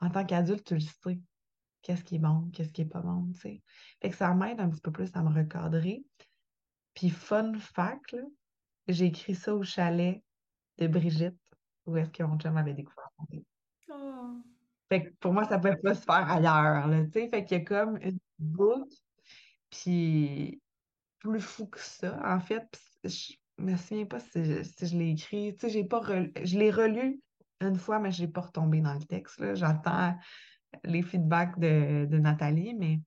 En 0.00 0.10
tant 0.10 0.24
qu'adulte, 0.24 0.64
tu 0.64 0.74
le 0.74 0.80
sais. 0.80 1.20
Qu'est-ce 1.82 2.04
qui 2.04 2.16
est 2.16 2.20
bon, 2.20 2.50
qu'est-ce 2.52 2.72
qui 2.72 2.82
est 2.82 2.86
pas 2.86 3.00
bon, 3.00 3.32
tu 3.32 3.40
sais. 3.40 3.62
Fait 4.00 4.10
que 4.10 4.16
ça 4.16 4.32
m'aide 4.34 4.60
un 4.60 4.70
petit 4.70 4.80
peu 4.80 4.92
plus 4.92 5.10
à 5.14 5.22
me 5.22 5.34
recadrer. 5.34 6.04
Puis, 6.94 7.10
fun 7.10 7.52
fact, 7.58 8.16
j'ai 8.86 9.06
écrit 9.06 9.34
ça 9.34 9.54
au 9.54 9.62
chalet 9.62 10.22
de 10.78 10.86
Brigitte, 10.86 11.38
où 11.86 11.96
est-ce 11.96 12.10
que 12.10 12.22
mon 12.22 12.38
chum 12.38 12.56
avait 12.56 12.74
découvert 12.74 13.10
mon 13.18 13.42
oh. 13.90 14.42
Fait 14.88 15.04
que 15.04 15.10
pour 15.16 15.32
moi, 15.32 15.44
ça 15.44 15.58
peut 15.58 15.76
pas 15.82 15.94
se 15.94 16.02
faire 16.02 16.30
ailleurs, 16.30 16.88
tu 17.06 17.12
sais. 17.12 17.28
Fait 17.28 17.44
qu'il 17.44 17.58
y 17.58 17.60
a 17.60 17.64
comme 17.64 17.96
une 18.02 18.18
boucle, 18.38 18.94
puis 19.70 20.60
plus 21.18 21.40
fou 21.40 21.66
que 21.66 21.80
ça. 21.80 22.18
En 22.24 22.40
fait, 22.40 22.80
je 23.04 23.34
me 23.58 23.76
souviens 23.76 24.06
pas 24.06 24.20
si 24.20 24.44
je, 24.44 24.96
l'ai 24.96 25.10
écrit. 25.10 25.56
Tu 25.56 25.70
sais, 25.70 25.84
pas 25.84 26.02
je 26.42 26.58
l'ai 26.58 26.70
relu 26.70 27.20
une 27.60 27.76
fois, 27.76 27.98
mais 27.98 28.12
je 28.12 28.22
n'ai 28.22 28.28
pas 28.28 28.42
retombé 28.42 28.80
dans 28.80 28.94
le 28.94 29.04
texte. 29.04 29.54
J'attends 29.54 30.16
les 30.84 31.02
feedbacks 31.02 31.58
de, 31.58 32.06
Nathalie, 32.18 32.74
mais 32.74 33.00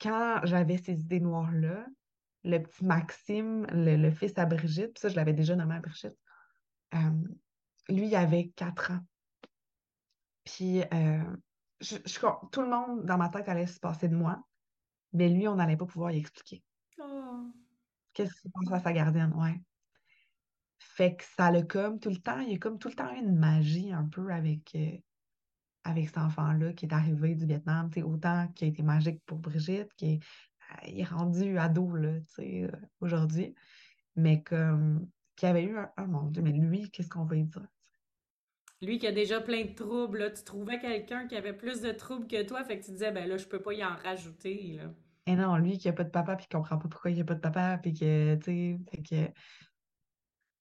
quand 0.00 0.40
j'avais 0.44 0.78
ces 0.78 1.00
idées 1.00 1.20
noires-là, 1.20 1.86
le 2.44 2.58
petit 2.58 2.84
Maxime, 2.84 3.66
le, 3.70 4.10
fils 4.10 4.36
à 4.36 4.44
Brigitte, 4.44 4.98
ça, 4.98 5.08
je 5.08 5.16
l'avais 5.16 5.32
déjà 5.32 5.56
nommé 5.56 5.76
à 5.76 5.80
Brigitte, 5.80 6.18
euh, 6.94 6.98
lui, 7.88 8.06
il 8.06 8.16
avait 8.16 8.48
quatre 8.54 8.92
ans. 8.92 9.00
Puis, 10.44 10.82
euh, 10.92 11.24
tout 12.52 12.60
le 12.60 12.68
monde 12.68 13.04
dans 13.04 13.16
ma 13.16 13.30
tête 13.30 13.48
allait 13.48 13.66
se 13.66 13.80
passer 13.80 14.08
de 14.08 14.14
moi. 14.14 14.42
Mais 15.14 15.28
lui, 15.28 15.48
on 15.48 15.56
n'allait 15.56 15.76
pas 15.76 15.86
pouvoir 15.86 16.10
y 16.10 16.18
expliquer. 16.18 16.62
Oh. 17.00 17.46
Qu'est-ce 18.12 18.40
qu'il 18.40 18.50
pense 18.50 18.72
à 18.72 18.80
sa 18.80 18.92
gardienne, 18.92 19.32
ouais. 19.34 19.60
Fait 20.78 21.16
que 21.16 21.24
ça 21.24 21.50
le 21.50 21.62
comme 21.62 21.98
tout 21.98 22.10
le 22.10 22.18
temps, 22.18 22.40
il 22.40 22.52
y 22.52 22.54
a 22.54 22.58
comme 22.58 22.78
tout 22.78 22.88
le 22.88 22.94
temps 22.94 23.14
une 23.14 23.36
magie 23.36 23.92
un 23.92 24.06
peu 24.08 24.30
avec, 24.30 24.74
euh, 24.74 24.98
avec 25.82 26.06
cet 26.06 26.18
enfant-là 26.18 26.72
qui 26.72 26.86
est 26.86 26.92
arrivé 26.92 27.34
du 27.34 27.46
Vietnam, 27.46 27.90
autant 28.04 28.48
qui 28.48 28.64
a 28.64 28.68
été 28.68 28.82
magique 28.82 29.22
pour 29.24 29.38
Brigitte, 29.38 29.92
qui 29.94 30.14
est, 30.14 30.20
euh, 30.72 30.88
il 30.88 31.00
est 31.00 31.04
rendu 31.04 31.58
ado 31.58 31.94
là, 31.94 32.18
euh, 32.40 32.70
aujourd'hui, 33.00 33.54
mais 34.16 34.42
comme 34.42 35.08
qui 35.36 35.46
avait 35.46 35.64
eu 35.64 35.76
un, 35.78 35.90
un 35.96 36.06
mon 36.06 36.28
Dieu, 36.28 36.42
mais 36.42 36.52
lui, 36.52 36.90
qu'est-ce 36.90 37.08
qu'on 37.08 37.24
va 37.24 37.36
dire? 37.36 37.66
Lui 38.82 38.98
qui 38.98 39.06
a 39.06 39.12
déjà 39.12 39.40
plein 39.40 39.64
de 39.64 39.74
troubles, 39.74 40.32
tu 40.34 40.44
trouvais 40.44 40.78
quelqu'un 40.78 41.26
qui 41.26 41.36
avait 41.36 41.56
plus 41.56 41.80
de 41.80 41.90
troubles 41.90 42.26
que 42.26 42.42
toi, 42.42 42.64
fait 42.64 42.78
que 42.78 42.84
tu 42.84 42.92
disais, 42.92 43.10
ben 43.10 43.28
là, 43.28 43.36
je 43.36 43.46
peux 43.46 43.62
pas 43.62 43.72
y 43.72 43.84
en 43.84 43.96
rajouter. 43.96 44.74
Là. 44.76 44.94
Et 45.26 45.36
non, 45.36 45.56
lui 45.56 45.78
qui 45.78 45.88
a 45.88 45.92
pas 45.92 46.04
de 46.04 46.10
papa, 46.10 46.36
puis 46.36 46.46
qui 46.46 46.54
comprend 46.54 46.78
pas 46.78 46.88
pourquoi 46.88 47.10
il 47.10 47.20
a 47.20 47.24
pas 47.24 47.34
de 47.34 47.40
papa, 47.40 47.78
puis 47.78 47.94
que, 47.94 48.34
tu 48.36 48.42
sais, 48.44 48.78
fait 48.90 49.02
que. 49.02 49.32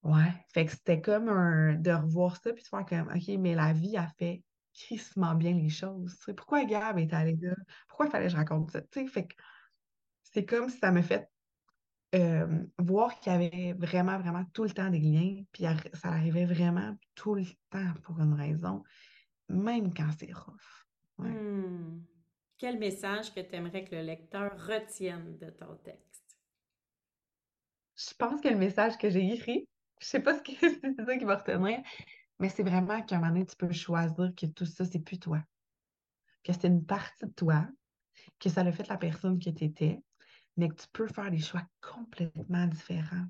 Ouais. 0.08 0.34
Fait 0.54 0.66
que 0.66 0.72
c'était 0.72 1.02
comme 1.02 1.30
un. 1.30 1.76
de 1.76 1.92
revoir 1.92 2.38
ça, 2.38 2.54
puis 2.54 2.64
de 2.64 2.68
faire 2.68 2.86
comme, 2.86 3.10
OK, 3.14 3.28
mais 3.40 3.56
la 3.56 3.74
vie 3.74 3.98
a 3.98 4.08
fait 4.08 4.44
crissement 4.74 5.36
bien 5.36 5.54
les 5.54 5.70
choses. 5.70 6.18
Tu 6.18 6.24
sais, 6.26 6.34
pourquoi 6.34 6.66
Gab 6.66 6.98
est 6.98 7.14
allé 7.14 7.36
là? 7.42 7.56
Pourquoi 7.88 8.08
il 8.08 8.12
fallait 8.12 8.26
que 8.26 8.32
je 8.32 8.38
raconte 8.38 8.72
ça? 8.72 8.82
Tu 8.82 8.88
sais, 9.02 9.08
fait 9.08 9.28
que 9.28 9.36
c'est 10.24 10.46
comme 10.46 10.70
si 10.70 10.78
ça 10.80 10.92
me 10.92 11.02
fait 11.02 11.30
voir 12.80 13.20
qu'il 13.20 13.32
y 13.32 13.36
avait 13.36 13.74
vraiment, 13.74 14.20
vraiment 14.20 14.46
tout 14.54 14.64
le 14.64 14.70
temps 14.70 14.90
des 14.90 15.00
liens, 15.00 15.44
puis 15.52 15.64
ça 15.94 16.10
arrivait 16.10 16.46
vraiment 16.46 16.96
tout 17.16 17.36
le 17.36 17.46
temps 17.70 17.94
pour 18.04 18.20
une 18.20 18.34
raison, 18.34 18.84
même 19.50 19.94
quand 19.94 20.10
c'est 20.18 20.32
rough. 20.32 20.88
Hmm. 21.18 22.02
Quel 22.58 22.80
message 22.80 23.34
que 23.34 23.40
tu 23.42 23.56
aimerais 23.56 23.84
que 23.84 23.96
le 23.96 24.02
lecteur 24.02 24.52
retienne 24.68 25.38
de 25.38 25.50
ton 25.50 25.76
texte? 25.84 26.38
Je 27.96 28.14
pense 28.16 28.42
que 28.42 28.48
le 28.48 28.58
message 28.58 28.98
que 28.98 29.10
j'ai 29.10 29.34
écrit, 29.34 29.68
je 30.00 30.08
sais 30.08 30.20
pas 30.20 30.38
ce 30.38 30.42
que 30.42 30.52
c'est 30.60 31.06
ça 31.06 31.18
qui 31.18 31.26
va 31.26 31.38
retenir, 31.38 31.82
mais 32.40 32.50
c'est 32.50 32.64
vraiment 32.64 33.02
qu'à 33.02 33.16
un 33.16 33.20
moment 33.20 33.32
donné, 33.32 33.46
tu 33.46 33.56
peux 33.56 33.72
choisir 33.72 34.34
que 34.36 34.46
tout 34.48 34.66
ça, 34.66 34.86
c'est 34.86 35.00
plus 35.00 35.20
toi. 35.20 35.42
Que 36.44 36.54
c'est 36.54 36.68
une 36.68 36.86
partie 36.86 37.26
de 37.26 37.32
toi, 37.32 37.68
que 38.40 38.50
ça 38.50 38.62
a 38.62 38.72
fait 38.72 38.88
la 38.88 38.98
personne 38.98 39.40
que 39.40 39.50
tu 39.50 39.64
étais, 39.64 40.02
mais 40.58 40.70
que 40.70 40.76
tu 40.76 40.88
peux 40.92 41.08
faire 41.08 41.32
des 41.32 41.40
choix 41.40 41.64
complètement 41.82 42.68
différents. 42.68 43.26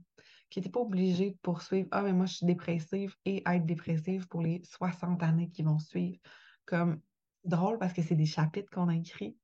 Que 0.50 0.60
tu 0.60 0.62
n'es 0.62 0.70
pas 0.70 0.80
obligé 0.80 1.32
de 1.32 1.38
poursuivre 1.42 1.88
Ah, 1.92 2.02
mais 2.02 2.14
moi, 2.14 2.26
je 2.26 2.36
suis 2.36 2.46
dépressive 2.46 3.16
et 3.26 3.44
être 3.46 3.66
dépressive 3.66 4.28
pour 4.28 4.42
les 4.42 4.64
60 4.64 5.22
années 5.24 5.50
qui 5.50 5.64
vont 5.64 5.80
suivre. 5.80 6.20
Comme 6.66 7.02
drôle 7.46 7.78
parce 7.78 7.94
que 7.94 8.02
c'est 8.02 8.16
des 8.16 8.26
chapitres 8.26 8.70
qu'on 8.72 8.90
a 8.90 8.96
écrits, 8.96 9.38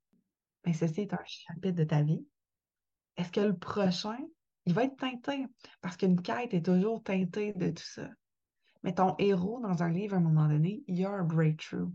mais 0.65 0.73
ceci 0.73 1.01
est 1.01 1.13
un 1.13 1.23
chapitre 1.25 1.75
de 1.75 1.83
ta 1.83 2.01
vie. 2.01 2.25
Est-ce 3.17 3.31
que 3.31 3.41
le 3.41 3.57
prochain, 3.57 4.17
il 4.65 4.73
va 4.73 4.83
être 4.83 4.97
teinté? 4.97 5.45
Parce 5.81 5.97
qu'une 5.97 6.21
quête 6.21 6.53
est 6.53 6.65
toujours 6.65 7.03
teintée 7.03 7.53
de 7.53 7.69
tout 7.69 7.83
ça. 7.83 8.09
Mais 8.83 8.93
ton 8.93 9.15
héros, 9.17 9.59
dans 9.61 9.83
un 9.83 9.89
livre, 9.89 10.15
à 10.15 10.17
un 10.17 10.21
moment 10.21 10.47
donné, 10.47 10.83
il 10.87 10.99
y 10.99 11.05
a 11.05 11.11
un 11.11 11.23
breakthrough. 11.23 11.91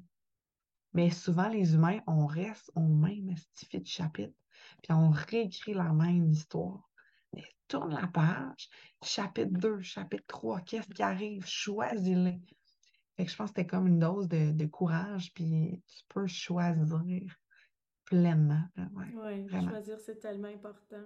Mais 0.93 1.11
souvent, 1.11 1.49
les 1.49 1.75
humains, 1.75 2.01
on 2.07 2.27
reste 2.27 2.71
au 2.75 2.83
même 2.83 3.37
stifi 3.37 3.81
de 3.81 3.87
chapitre, 3.87 4.35
puis 4.83 4.93
on 4.93 5.11
réécrit 5.11 5.75
la 5.75 5.93
même 5.93 6.31
histoire. 6.31 6.89
Mais 7.33 7.43
tourne 7.69 7.95
la 7.95 8.07
page, 8.07 8.69
chapitre 9.03 9.59
2, 9.59 9.81
chapitre 9.81 10.25
3, 10.29 10.61
qu'est-ce 10.61 10.89
qui 10.89 11.03
arrive? 11.03 11.47
Choisis-le. 11.47 12.35
Fait 13.17 13.25
que 13.25 13.31
je 13.31 13.37
pense 13.37 13.51
que 13.51 13.57
c'était 13.57 13.67
comme 13.67 13.87
une 13.87 14.01
dose 14.01 14.29
de, 14.29 14.67
courage, 14.67 15.33
puis 15.35 15.83
tu 15.87 16.05
peux 16.09 16.27
choisir 16.27 17.39
pleinement. 18.05 18.65
Oui, 18.95 19.49
choisir, 19.49 20.01
c'est 20.01 20.19
tellement 20.19 20.49
important. 20.49 21.05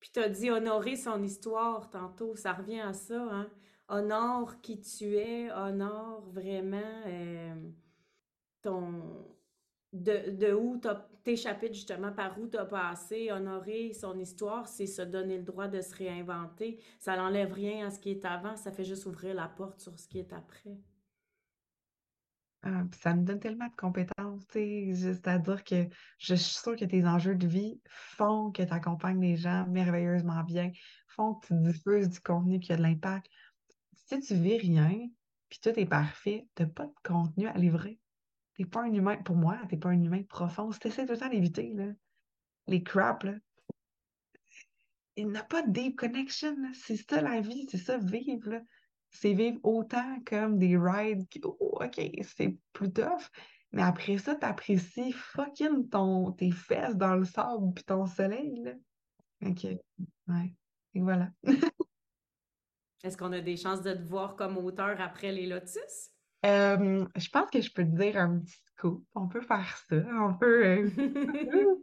Puis 0.00 0.10
tu 0.12 0.20
as 0.20 0.28
dit 0.28 0.50
honorer 0.50 0.96
son 0.96 1.22
histoire 1.22 1.88
tantôt, 1.88 2.36
ça 2.36 2.52
revient 2.52 2.80
à 2.80 2.92
ça, 2.92 3.22
hein? 3.30 3.48
Honore 3.88 4.60
qui 4.60 4.80
tu 4.80 5.16
es, 5.16 5.50
honore 5.52 6.22
vraiment 6.30 7.02
euh, 7.06 7.54
ton, 8.62 9.26
de, 9.92 10.30
de 10.30 10.52
où 10.52 10.80
tes 11.24 11.36
chapitres, 11.36 11.74
justement, 11.74 12.12
par 12.12 12.38
où 12.38 12.46
tu 12.46 12.58
as 12.58 12.66
passé, 12.66 13.32
honorer 13.32 13.92
son 13.94 14.18
histoire, 14.18 14.68
c'est 14.68 14.86
se 14.86 15.02
donner 15.02 15.38
le 15.38 15.44
droit 15.44 15.68
de 15.68 15.80
se 15.80 15.94
réinventer. 15.94 16.78
Ça 16.98 17.16
n'enlève 17.16 17.52
rien 17.52 17.86
à 17.86 17.90
ce 17.90 17.98
qui 17.98 18.10
est 18.10 18.24
avant, 18.24 18.56
ça 18.56 18.70
fait 18.70 18.84
juste 18.84 19.06
ouvrir 19.06 19.34
la 19.34 19.48
porte 19.48 19.80
sur 19.80 19.98
ce 19.98 20.06
qui 20.06 20.18
est 20.18 20.32
après. 20.32 20.78
Ah, 22.62 22.82
ça 23.02 23.14
me 23.14 23.24
donne 23.24 23.40
tellement 23.40 23.68
de 23.68 23.76
compétences, 23.76 24.42
c'est-à-dire 24.50 25.64
que 25.64 25.86
je 26.18 26.34
suis 26.34 26.54
sûre 26.54 26.76
que 26.76 26.86
tes 26.86 27.04
enjeux 27.04 27.34
de 27.34 27.46
vie 27.46 27.78
font 27.86 28.52
que 28.52 28.62
tu 28.62 28.72
accompagnes 28.72 29.20
les 29.20 29.36
gens 29.36 29.66
merveilleusement 29.66 30.42
bien, 30.44 30.70
font 31.08 31.34
que 31.34 31.48
tu 31.48 31.54
diffuses 31.60 32.08
du 32.08 32.20
contenu 32.20 32.60
qui 32.60 32.72
a 32.72 32.76
de 32.76 32.82
l'impact. 32.82 33.26
Si 34.06 34.18
tu 34.20 34.34
vis 34.34 34.56
rien, 34.56 34.98
puis 35.50 35.58
tout 35.62 35.78
est 35.78 35.86
parfait, 35.86 36.48
tu 36.54 36.62
n'as 36.62 36.68
pas 36.68 36.86
de 36.86 36.94
contenu 37.02 37.48
à 37.48 37.54
livrer. 37.54 38.00
T'es 38.56 38.64
pas 38.64 38.82
un 38.82 38.92
humain, 38.92 39.16
pour 39.16 39.36
moi, 39.36 39.58
t'es 39.68 39.76
pas 39.76 39.88
un 39.88 40.00
humain 40.00 40.22
profond. 40.28 40.70
Si 40.70 40.78
t'essaies 40.78 41.06
tout 41.06 41.12
le 41.12 41.18
temps 41.18 41.28
d'éviter, 41.28 41.72
là, 41.74 41.86
les 42.66 42.82
crap, 42.82 43.24
là, 43.24 43.34
il 45.16 45.28
n'a 45.28 45.42
pas 45.44 45.62
de 45.62 45.72
deep 45.72 45.96
connection. 45.96 46.56
C'est 46.72 46.96
ça 46.96 47.20
la 47.20 47.40
vie, 47.40 47.66
c'est 47.70 47.78
ça 47.78 47.98
vivre. 47.98 48.50
Là. 48.50 48.60
C'est 49.10 49.34
vivre 49.34 49.58
autant 49.62 50.18
comme 50.26 50.58
des 50.58 50.76
rides 50.76 51.28
qui, 51.28 51.40
oh, 51.44 51.56
OK, 51.60 52.00
c'est 52.22 52.56
plus 52.72 52.92
tough. 52.92 53.30
Mais 53.72 53.82
après 53.82 54.18
ça, 54.18 54.36
t'apprécies 54.36 55.12
fucking 55.12 55.88
ton, 55.88 56.32
tes 56.32 56.52
fesses 56.52 56.96
dans 56.96 57.16
le 57.16 57.24
sable 57.24 57.72
puis 57.74 57.84
ton 57.84 58.06
soleil. 58.06 58.60
Là. 58.62 58.72
OK. 59.46 59.64
Ouais. 60.28 60.54
Et 60.94 61.00
voilà. 61.00 61.30
Est-ce 63.02 63.16
qu'on 63.18 63.32
a 63.32 63.40
des 63.40 63.56
chances 63.56 63.82
de 63.82 63.92
te 63.92 64.02
voir 64.02 64.36
comme 64.36 64.56
auteur 64.56 65.00
après 65.00 65.30
les 65.30 65.46
Lotus? 65.46 66.13
Euh, 66.44 67.06
je 67.16 67.28
pense 67.30 67.50
que 67.50 67.60
je 67.60 67.72
peux 67.72 67.84
te 67.84 67.96
dire 67.96 68.18
un 68.18 68.38
petit 68.38 68.60
coup. 68.78 69.04
On 69.14 69.28
peut 69.28 69.40
faire 69.40 69.76
ça. 69.88 69.96
On 70.20 70.34
peut. 70.34 70.64
Euh, 70.64 70.90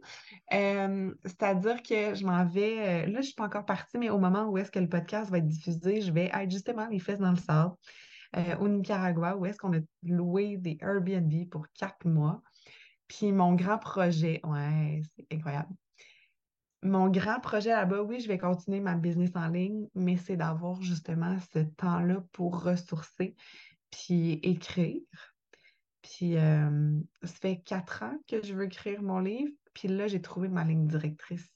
euh, 0.52 1.14
c'est-à-dire 1.24 1.82
que 1.82 2.14
je 2.14 2.24
m'en 2.24 2.44
vais. 2.44 3.06
là, 3.06 3.20
je 3.20 3.26
suis 3.26 3.34
pas 3.34 3.46
encore 3.46 3.66
partie, 3.66 3.98
mais 3.98 4.10
au 4.10 4.18
moment 4.18 4.44
où 4.44 4.58
est-ce 4.58 4.70
que 4.70 4.78
le 4.78 4.88
podcast 4.88 5.30
va 5.30 5.38
être 5.38 5.48
diffusé, 5.48 6.00
je 6.00 6.12
vais 6.12 6.30
être 6.32 6.50
justement 6.50 6.86
les 6.88 7.00
fesses 7.00 7.18
dans 7.18 7.30
le 7.30 7.36
sable 7.36 7.74
au 8.60 8.68
Nicaragua, 8.68 9.36
où 9.36 9.44
est-ce 9.44 9.58
qu'on 9.58 9.74
a 9.76 9.80
loué 10.04 10.56
des 10.56 10.78
Airbnb 10.80 11.50
pour 11.50 11.66
quatre 11.74 12.06
mois. 12.06 12.40
Puis 13.06 13.30
mon 13.30 13.52
grand 13.54 13.76
projet, 13.76 14.40
ouais, 14.44 15.02
c'est 15.14 15.26
incroyable. 15.36 15.68
Mon 16.82 17.10
grand 17.10 17.40
projet 17.40 17.70
là-bas, 17.70 18.02
oui, 18.02 18.20
je 18.20 18.28
vais 18.28 18.38
continuer 18.38 18.80
ma 18.80 18.94
business 18.94 19.30
en 19.34 19.48
ligne, 19.48 19.86
mais 19.94 20.16
c'est 20.16 20.36
d'avoir 20.36 20.80
justement 20.80 21.36
ce 21.52 21.58
temps-là 21.60 22.24
pour 22.32 22.62
ressourcer 22.62 23.36
puis 23.92 24.40
écrire. 24.42 25.00
Puis 26.02 26.36
euh, 26.36 26.98
ça 27.22 27.34
fait 27.40 27.62
quatre 27.64 28.02
ans 28.02 28.18
que 28.26 28.42
je 28.42 28.54
veux 28.54 28.64
écrire 28.64 29.00
mon 29.02 29.20
livre, 29.20 29.52
puis 29.72 29.86
là, 29.86 30.08
j'ai 30.08 30.20
trouvé 30.20 30.48
ma 30.48 30.64
ligne 30.64 30.88
directrice. 30.88 31.48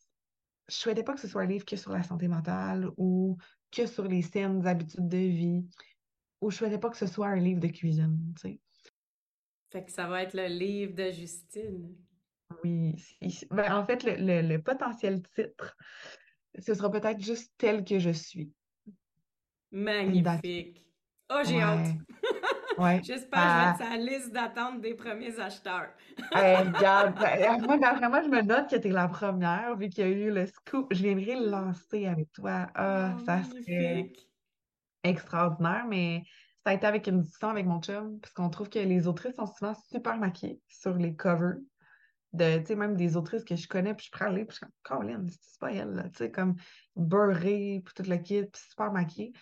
Je 0.69 0.75
souhaitais 0.75 1.03
pas 1.03 1.15
que 1.15 1.21
ce 1.21 1.29
soit 1.29 1.43
un 1.43 1.47
livre 1.47 1.65
que 1.65 1.77
sur 1.77 1.93
la 1.93 2.05
santé 2.05 2.29
mentale 2.29 2.89
ou 2.97 3.37
que 3.73 3.87
sur 3.87 4.05
les 4.05 4.23
saines 4.23 4.67
habitudes 4.67 5.09
de 5.09 5.19
vie, 5.19 5.67
ou 6.41 6.51
je 6.51 6.59
souhaitais 6.59 6.79
pas 6.79 6.91
que 6.91 6.97
ce 6.97 7.07
soit 7.07 7.27
un 7.27 7.37
livre 7.37 7.61
de 7.61 7.69
cuisine, 7.69 8.19
tu 8.37 8.49
sais. 8.49 8.61
Fait 9.73 9.85
que 9.85 9.91
ça 9.91 10.07
va 10.07 10.23
être 10.23 10.35
le 10.35 10.47
livre 10.47 10.95
de 10.95 11.11
Justine. 11.11 11.97
Oui. 12.63 12.95
Ben, 13.51 13.73
en 13.73 13.85
fait, 13.85 14.05
le, 14.05 14.57
potentiel 14.59 15.23
titre, 15.35 15.77
ce 16.59 16.75
sera 16.75 16.91
peut-être 16.91 17.21
juste 17.21 17.53
tel 17.59 17.85
que 17.85 17.99
je 17.99 18.11
suis. 18.11 18.53
Magnifique. 19.73 20.86
Oh, 21.31 21.41
j'ai 21.45 21.61
hâte. 21.61 21.89
Ouais. 22.79 23.01
J'espère 23.03 23.75
que 23.79 23.85
je 23.85 23.89
vais 23.89 23.95
être 23.95 23.99
la 23.99 24.13
liste 24.13 24.33
d'attente 24.33 24.81
des 24.83 24.95
premiers 24.95 25.39
acheteurs. 25.41 25.89
regarde, 26.33 27.15
ben, 27.21 27.63
moi, 27.67 27.79
moi, 27.79 28.23
je 28.23 28.29
me 28.29 28.43
note 28.43 28.69
que 28.69 28.77
tu 28.77 28.89
es 28.89 28.91
la 28.91 29.09
première, 29.09 29.75
vu 29.77 29.89
qu'il 29.89 30.07
y 30.07 30.07
a 30.07 30.11
eu 30.11 30.31
le 30.31 30.47
scoop. 30.47 30.93
Je 30.93 31.03
viendrai 31.03 31.37
le 31.37 31.49
lancer 31.49 32.07
avec 32.07 32.33
toi. 32.33 32.67
Ah, 32.75 33.15
oh, 33.17 33.25
ça 33.25 33.43
serait 33.45 34.13
extraordinaire, 35.05 35.87
mais 35.89 36.25
ça 36.65 36.71
a 36.71 36.75
été 36.75 36.87
avec 36.87 37.07
une 37.07 37.23
discussion 37.23 37.49
avec 37.49 37.65
mon 37.65 37.81
chum, 37.81 38.21
parce 38.21 38.35
qu'on 38.35 38.51
trouve 38.51 38.69
que 38.69 38.79
les 38.79 39.07
autrices 39.07 39.37
sont 39.37 39.47
souvent 39.47 39.75
super 39.75 40.19
maquillées 40.19 40.61
sur 40.69 40.95
les 40.95 41.15
covers. 41.15 41.57
De, 42.33 42.59
tu 42.59 42.67
sais, 42.67 42.77
même 42.77 42.97
des 42.97 43.17
autrices 43.17 43.45
que 43.45 43.57
je 43.57 43.67
connais, 43.67 43.95
puis 43.95 44.07
je 44.07 44.11
prends 44.11 44.29
les, 44.29 44.45
puis 44.45 44.59
je 44.61 44.67
suis 44.67 44.67
comme, 44.83 45.01
Colin, 45.07 45.27
c'est 45.31 45.59
pas 45.59 45.73
elle, 45.73 46.11
tu 46.13 46.19
sais, 46.19 46.31
comme 46.31 46.57
beurrée, 46.95 47.81
puis 47.83 47.95
tout 47.95 48.11
le 48.11 48.17
kit, 48.19 48.43
puis 48.43 48.63
super 48.69 48.93
maquillée. 48.93 49.33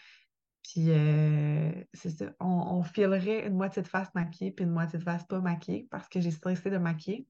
Puis 0.65 0.91
euh, 0.91 1.71
c'est 1.93 2.11
ça, 2.11 2.33
on, 2.41 2.83
filerait 2.83 3.47
une 3.47 3.55
moitié 3.55 3.83
de 3.83 3.87
face 3.87 4.13
maquillée 4.15 4.51
puis 4.51 4.65
une 4.65 4.71
moitié 4.71 4.99
de 4.99 5.05
face 5.05 5.25
pas 5.25 5.41
maquillée 5.41 5.87
parce 5.91 6.09
que 6.09 6.21
j'ai 6.21 6.31
stressé 6.31 6.71
de 6.71 6.79
maquiller 6.79 7.29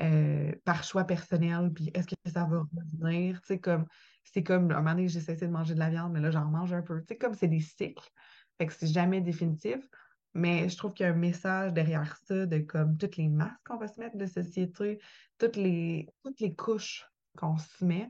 euh, 0.00 0.52
par 0.64 0.84
choix 0.84 1.04
personnel. 1.04 1.72
Puis 1.74 1.90
est-ce 1.94 2.06
que 2.06 2.14
ça 2.26 2.44
va 2.44 2.64
revenir? 3.00 3.40
Comme, 3.60 3.86
c'est 4.22 4.44
comme, 4.44 4.70
un 4.70 4.76
moment 4.76 4.92
donné, 4.92 5.08
j'ai 5.08 5.20
cessé 5.20 5.46
de 5.46 5.52
manger 5.52 5.74
de 5.74 5.80
la 5.80 5.90
viande, 5.90 6.12
mais 6.12 6.20
là, 6.20 6.30
j'en 6.30 6.44
mange 6.44 6.72
un 6.72 6.82
peu. 6.82 7.00
Tu 7.00 7.08
sais, 7.08 7.18
comme 7.18 7.34
c'est 7.34 7.48
des 7.48 7.60
cycles. 7.60 8.08
Fait 8.56 8.66
que 8.66 8.72
c'est 8.72 8.86
jamais 8.86 9.20
définitif. 9.20 9.88
Mais 10.32 10.68
je 10.68 10.76
trouve 10.76 10.92
qu'il 10.92 11.06
y 11.06 11.08
a 11.08 11.12
un 11.12 11.16
message 11.16 11.72
derrière 11.72 12.16
ça 12.16 12.46
de 12.46 12.58
comme 12.58 12.96
toutes 12.98 13.16
les 13.16 13.28
masques 13.28 13.60
qu'on 13.66 13.78
va 13.78 13.88
se 13.88 14.00
mettre 14.00 14.16
de 14.16 14.26
société, 14.26 15.00
toutes 15.38 15.56
les, 15.56 16.08
toutes 16.24 16.40
les 16.40 16.54
couches 16.54 17.08
qu'on 17.36 17.56
se 17.56 17.84
met. 17.84 18.08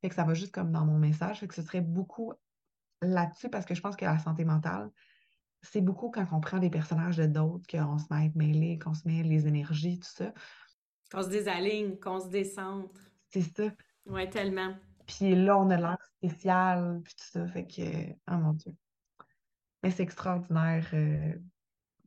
Fait 0.00 0.08
que 0.10 0.14
ça 0.14 0.24
va 0.24 0.34
juste 0.34 0.52
comme 0.52 0.72
dans 0.72 0.84
mon 0.84 0.98
message. 0.98 1.40
Fait 1.40 1.48
que 1.48 1.54
ce 1.54 1.62
serait 1.62 1.80
beaucoup 1.80 2.34
là-dessus 3.02 3.48
parce 3.48 3.64
que 3.64 3.74
je 3.74 3.80
pense 3.80 3.96
que 3.96 4.04
la 4.04 4.18
santé 4.18 4.44
mentale, 4.44 4.90
c'est 5.62 5.80
beaucoup 5.80 6.10
quand 6.10 6.26
on 6.32 6.40
prend 6.40 6.58
des 6.58 6.70
personnages 6.70 7.16
de 7.16 7.26
d'autres, 7.26 7.66
qu'on 7.66 7.98
se 7.98 8.06
met 8.10 8.20
à 8.20 8.24
être 8.24 8.36
mêlé, 8.36 8.78
qu'on 8.78 8.94
se 8.94 9.06
met 9.06 9.22
les 9.22 9.46
énergies, 9.46 9.98
tout 9.98 10.08
ça. 10.08 10.32
Qu'on 11.10 11.22
se 11.22 11.28
désaligne, 11.28 11.96
qu'on 11.98 12.20
se 12.20 12.28
décentre. 12.28 13.00
C'est 13.28 13.42
ça. 13.42 13.70
Oui, 14.06 14.28
tellement. 14.30 14.76
Puis 15.06 15.34
là, 15.34 15.58
on 15.58 15.70
a 15.70 15.76
l'air 15.76 15.98
spécial, 16.16 17.00
puis 17.02 17.14
tout 17.14 17.26
ça. 17.26 17.46
Fait 17.48 17.66
que, 17.66 18.10
oh 18.30 18.36
mon 18.36 18.52
Dieu. 18.52 18.74
Mais 19.82 19.90
c'est 19.90 20.02
extraordinaire 20.02 20.86
euh, 20.92 21.34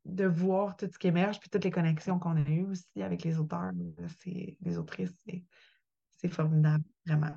de 0.05 0.25
voir 0.25 0.77
tout 0.77 0.87
ce 0.91 0.99
qui 0.99 1.07
émerge, 1.07 1.39
puis 1.39 1.49
toutes 1.49 1.63
les 1.63 1.71
connexions 1.71 2.19
qu'on 2.19 2.35
a 2.35 2.47
eues 2.47 2.67
aussi 2.67 3.01
avec 3.01 3.23
les 3.23 3.39
auteurs, 3.39 3.71
les 4.25 4.77
autrices. 4.77 5.15
c'est 6.09 6.29
formidable, 6.29 6.83
vraiment. 7.05 7.35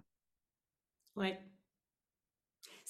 Oui. 1.16 1.34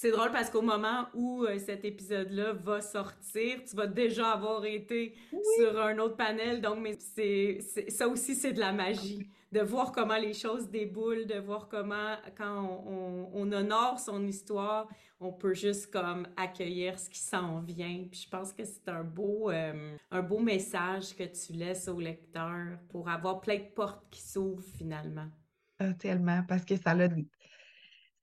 C'est 0.04 0.10
drôle 0.10 0.32
parce 0.32 0.50
qu'au 0.50 0.60
moment 0.60 1.06
où 1.14 1.44
euh, 1.44 1.58
cet 1.58 1.82
épisode-là 1.82 2.52
va 2.52 2.82
sortir, 2.82 3.64
tu 3.66 3.74
vas 3.74 3.86
déjà 3.86 4.32
avoir 4.32 4.66
été 4.66 5.14
sur 5.56 5.80
un 5.80 5.96
autre 5.96 6.16
panel. 6.16 6.60
Donc, 6.60 6.80
mais 6.82 6.98
c'est, 6.98 7.60
ça 7.88 8.06
aussi, 8.06 8.34
c'est 8.34 8.52
de 8.52 8.60
la 8.60 8.70
magie. 8.70 9.26
De 9.50 9.62
voir 9.62 9.92
comment 9.92 10.18
les 10.18 10.34
choses 10.34 10.68
déboulent, 10.68 11.24
de 11.24 11.38
voir 11.38 11.68
comment, 11.70 12.16
quand 12.36 12.84
on, 12.86 13.50
honore 13.50 13.98
son 13.98 14.26
histoire, 14.26 14.88
on 15.20 15.32
peut 15.32 15.54
juste 15.54 15.90
comme 15.90 16.26
accueillir 16.36 16.98
ce 16.98 17.08
qui 17.08 17.20
s'en 17.20 17.60
vient. 17.60 18.04
Puis 18.10 18.24
je 18.26 18.28
pense 18.28 18.52
que 18.52 18.64
c'est 18.66 18.86
un 18.90 19.04
beau, 19.04 19.48
euh, 19.48 19.96
un 20.10 20.22
beau 20.22 20.40
message 20.40 21.16
que 21.16 21.24
tu 21.24 21.54
laisses 21.54 21.88
au 21.88 21.98
lecteur 21.98 22.76
pour 22.90 23.08
avoir 23.08 23.40
plein 23.40 23.56
de 23.56 23.72
portes 23.74 24.04
qui 24.10 24.20
s'ouvrent 24.20 24.68
finalement. 24.76 25.30
Ah, 25.78 25.94
tellement, 25.94 26.42
parce 26.46 26.66
que 26.66 26.76
ça 26.76 26.92
l'a 26.92 27.08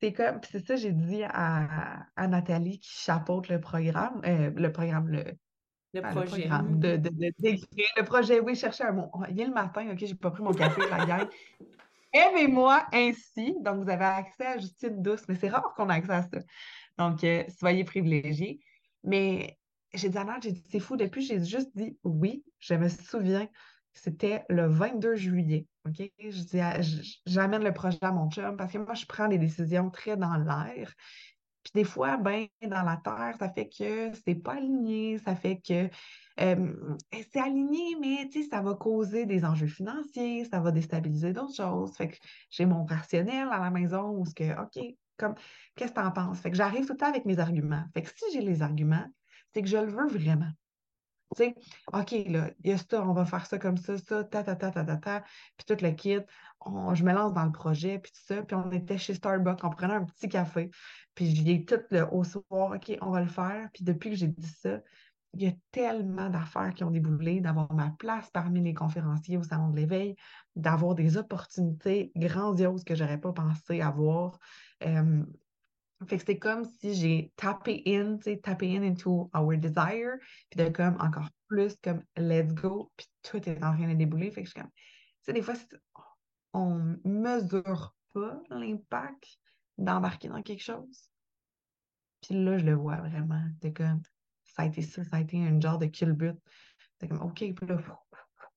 c'est 0.02 0.14
comme, 0.14 0.40
c'est 0.50 0.66
ça, 0.66 0.76
j'ai 0.76 0.92
dit 0.92 1.24
à, 1.24 2.06
à, 2.16 2.28
Nathalie 2.28 2.80
qui 2.80 2.90
chapeaute 2.90 3.50
le 3.50 3.60
programme, 3.60 4.22
euh, 4.26 4.52
le 4.56 4.72
programme, 4.72 5.10
le, 5.10 5.24
le 5.94 6.02
projet. 6.02 6.48
de, 6.48 6.98
de, 6.98 7.10
de, 7.10 7.32
le 7.98 8.04
projet, 8.04 8.40
oui, 8.40 8.56
chercher 8.56 8.86
un 8.86 8.94
mot. 8.94 9.12
Il 9.30 9.40
est 9.40 9.46
le 9.46 9.54
matin, 9.54 9.90
OK, 9.92 9.98
j'ai 10.00 10.16
pas 10.16 10.32
pris 10.32 10.44
mon 10.44 10.54
café, 10.54 10.82
la 10.90 11.06
gueule. 11.06 11.30
Aimez-moi 12.14 12.86
ainsi. 12.92 13.56
Donc, 13.62 13.84
vous 13.84 13.90
avez 13.90 14.04
accès 14.04 14.46
à 14.46 14.58
Justine 14.58 15.02
Douce, 15.02 15.24
mais 15.30 15.36
c'est 15.36 15.50
rare 15.50 15.74
qu'on 15.76 15.90
ait 15.90 15.94
accès 15.94 16.12
à 16.12 16.24
ça. 16.24 16.40
Donc, 16.98 17.24
euh, 17.24 17.44
soyez 17.58 17.84
privilégiés. 17.84 18.60
Mais 19.04 19.58
j'ai 19.94 20.10
dit 20.10 20.18
à 20.18 20.26
Nat, 20.26 20.40
j'ai 20.44 20.52
dit, 20.52 20.64
c'est 20.70 20.80
fou, 20.80 20.98
depuis, 20.98 21.22
j'ai 21.22 21.44
juste 21.44 21.70
dit 21.76 21.98
oui. 22.04 22.44
Je 22.60 22.74
me 22.74 22.90
souviens 22.90 23.48
c'était 23.94 24.46
le 24.50 24.68
22 24.68 25.16
juillet. 25.16 25.68
OK? 25.88 26.12
Je 26.20 26.44
dis, 26.44 27.22
j'amène 27.26 27.64
le 27.64 27.74
projet 27.74 27.98
à 28.02 28.12
mon 28.12 28.30
chum 28.30 28.56
parce 28.58 28.74
que 28.74 28.78
moi, 28.78 28.94
je 28.94 29.06
prends 29.06 29.28
des 29.28 29.38
décisions 29.38 29.90
très 29.90 30.18
dans 30.18 30.36
l'air. 30.38 30.94
Puis 31.64 31.72
des 31.76 31.84
fois, 31.84 32.18
ben, 32.18 32.48
dans 32.64 32.82
la 32.82 32.98
terre, 32.98 33.36
ça 33.38 33.50
fait 33.50 33.70
que 33.70 34.12
c'est 34.26 34.36
pas 34.36 34.54
aligné, 34.54 35.20
ça 35.20 35.36
fait 35.36 35.62
que 35.62 35.90
c'est 36.38 37.40
aligné, 37.40 37.96
mais 38.00 38.30
ça 38.50 38.62
va 38.62 38.74
causer 38.74 39.28
des 39.28 39.46
enjeux 39.46 39.68
financiers, 39.68 40.46
ça 40.46 40.60
va 40.60 40.72
déstabiliser 40.72 41.34
d'autres 41.34 41.56
choses. 41.56 41.96
Fait 41.96 42.10
que 42.10 42.18
j'ai 42.50 42.66
mon 42.66 42.84
rationnel 42.84 43.48
à 43.52 43.60
la 43.60 43.70
maison 43.70 44.10
où 44.10 44.26
ce 44.26 44.34
que, 44.34 44.60
OK, 44.60 44.84
comme, 45.18 45.36
qu'est-ce 45.76 45.92
que 45.92 46.00
tu 46.00 46.06
en 46.06 46.12
penses? 46.12 46.40
Fait 46.40 46.50
que 46.50 46.58
j'arrive 46.58 46.88
tout 46.88 46.94
le 46.94 46.98
temps 46.98 47.10
avec 47.10 47.26
mes 47.26 47.38
arguments. 47.38 47.86
Fait 47.94 48.02
que 48.02 48.10
si 48.10 48.26
j'ai 48.34 48.42
les 48.42 48.64
arguments, 48.64 49.06
c'est 49.54 49.62
que 49.62 49.68
je 49.68 49.78
le 49.78 49.92
veux 49.92 50.08
vraiment. 50.08 50.50
Tu 51.36 51.44
sais, 51.44 51.56
OK, 51.94 52.12
là, 52.28 52.52
il 52.64 52.72
y 52.72 52.74
a 52.74 52.78
ça, 52.78 53.02
on 53.08 53.14
va 53.14 53.26
faire 53.26 53.46
ça 53.46 53.58
comme 53.58 53.78
ça, 53.78 53.98
ça, 53.98 54.24
ta, 54.24 54.44
ta, 54.44 54.56
ta, 54.56 54.72
ta, 54.72 54.84
ta, 54.84 54.98
ta, 54.98 55.22
puis 55.58 55.66
tout 55.66 55.82
le 55.82 55.92
kit. 55.92 56.20
je 56.94 57.04
me 57.04 57.14
lance 57.14 57.34
dans 57.34 57.46
le 57.46 57.52
projet, 57.52 58.00
puis 58.00 58.12
tout 58.12 58.22
ça. 58.26 58.44
Puis 58.44 58.56
on 58.56 58.70
était 58.72 58.98
chez 58.98 59.14
Starbucks, 59.14 59.64
on 59.64 59.70
prenait 59.70 59.94
un 59.94 60.06
petit 60.06 60.28
café. 60.28 60.70
Puis 61.16 61.34
j'ai 61.36 61.44
dit 61.44 61.66
tout 61.66 61.80
le, 61.90 62.06
au 62.14 62.24
soir, 62.24 62.74
OK, 62.76 62.98
on 63.02 63.12
va 63.12 63.22
le 63.22 63.28
faire. 63.28 63.70
Puis 63.74 63.84
depuis 63.84 64.10
que 64.10 64.16
j'ai 64.18 64.28
dit 64.28 64.48
ça, 64.48 64.82
il 65.34 65.44
y 65.44 65.48
a 65.48 65.54
tellement 65.72 66.30
d'affaires 66.30 66.74
qui 66.74 66.84
ont 66.84 66.92
déboulé, 66.92 67.40
d'avoir 67.40 67.72
ma 67.74 67.92
place 67.92 68.30
parmi 68.32 68.62
les 68.62 68.74
conférenciers 68.74 69.38
au 69.38 69.44
Salon 69.44 69.70
de 69.70 69.78
l'éveil, 69.78 70.16
d'avoir 70.56 70.96
des 70.96 71.16
opportunités 71.16 72.12
grandioses 72.16 72.84
que 72.84 72.96
j'aurais 72.96 73.20
pas 73.20 73.32
pensé 73.32 73.80
avoir. 73.82 74.40
Fait 76.08 76.18
que 76.18 76.24
c'est 76.26 76.40
comme 76.40 76.66
si 76.66 76.96
j'ai 76.96 77.32
tapé 77.36 77.84
in, 77.86 78.18
tu 78.18 78.24
sais, 78.24 78.38
tapé 78.38 78.76
in 78.76 78.84
into 78.84 79.30
our 79.36 79.56
desire, 79.56 80.18
puis 80.50 80.64
de 80.64 80.70
comme 80.70 80.96
encore 81.00 81.30
plus 81.48 81.76
comme 81.84 82.04
let's 82.18 82.54
go, 82.54 82.92
puis 82.98 83.08
tout 83.22 83.38
est 83.48 83.64
en 83.64 83.76
train 83.76 83.88
de 83.88 83.94
débouler. 83.94 84.32
Fait 84.32 84.42
que 84.42 84.48
je 84.48 84.52
suis 84.52 84.62
comme, 84.62 84.72
tu 84.72 84.78
sais, 85.22 85.34
des 85.34 85.42
fois, 85.42 85.54
on 86.54 86.98
mesure 87.06 87.96
pas 88.14 88.42
l'impact 88.50 89.38
d'embarquer 89.78 90.30
dans 90.30 90.42
quelque 90.42 90.64
chose. 90.64 91.10
Puis 92.22 92.36
là, 92.44 92.58
je 92.58 92.66
le 92.66 92.74
vois 92.74 92.98
vraiment. 92.98 93.44
C'est 93.62 93.74
comme, 93.74 94.02
ça 94.44 94.64
a 94.64 94.66
été 94.66 94.82
ça, 94.82 95.04
ça 95.04 95.18
a 95.18 95.22
été 95.22 95.38
un 95.38 95.60
genre 95.60 95.78
de 95.78 95.86
kill 95.86 96.14
but. 96.14 96.36
C'est 97.00 97.08
comme, 97.08 97.22
OK, 97.22 97.38
puis 97.54 97.68
là, 97.68 97.78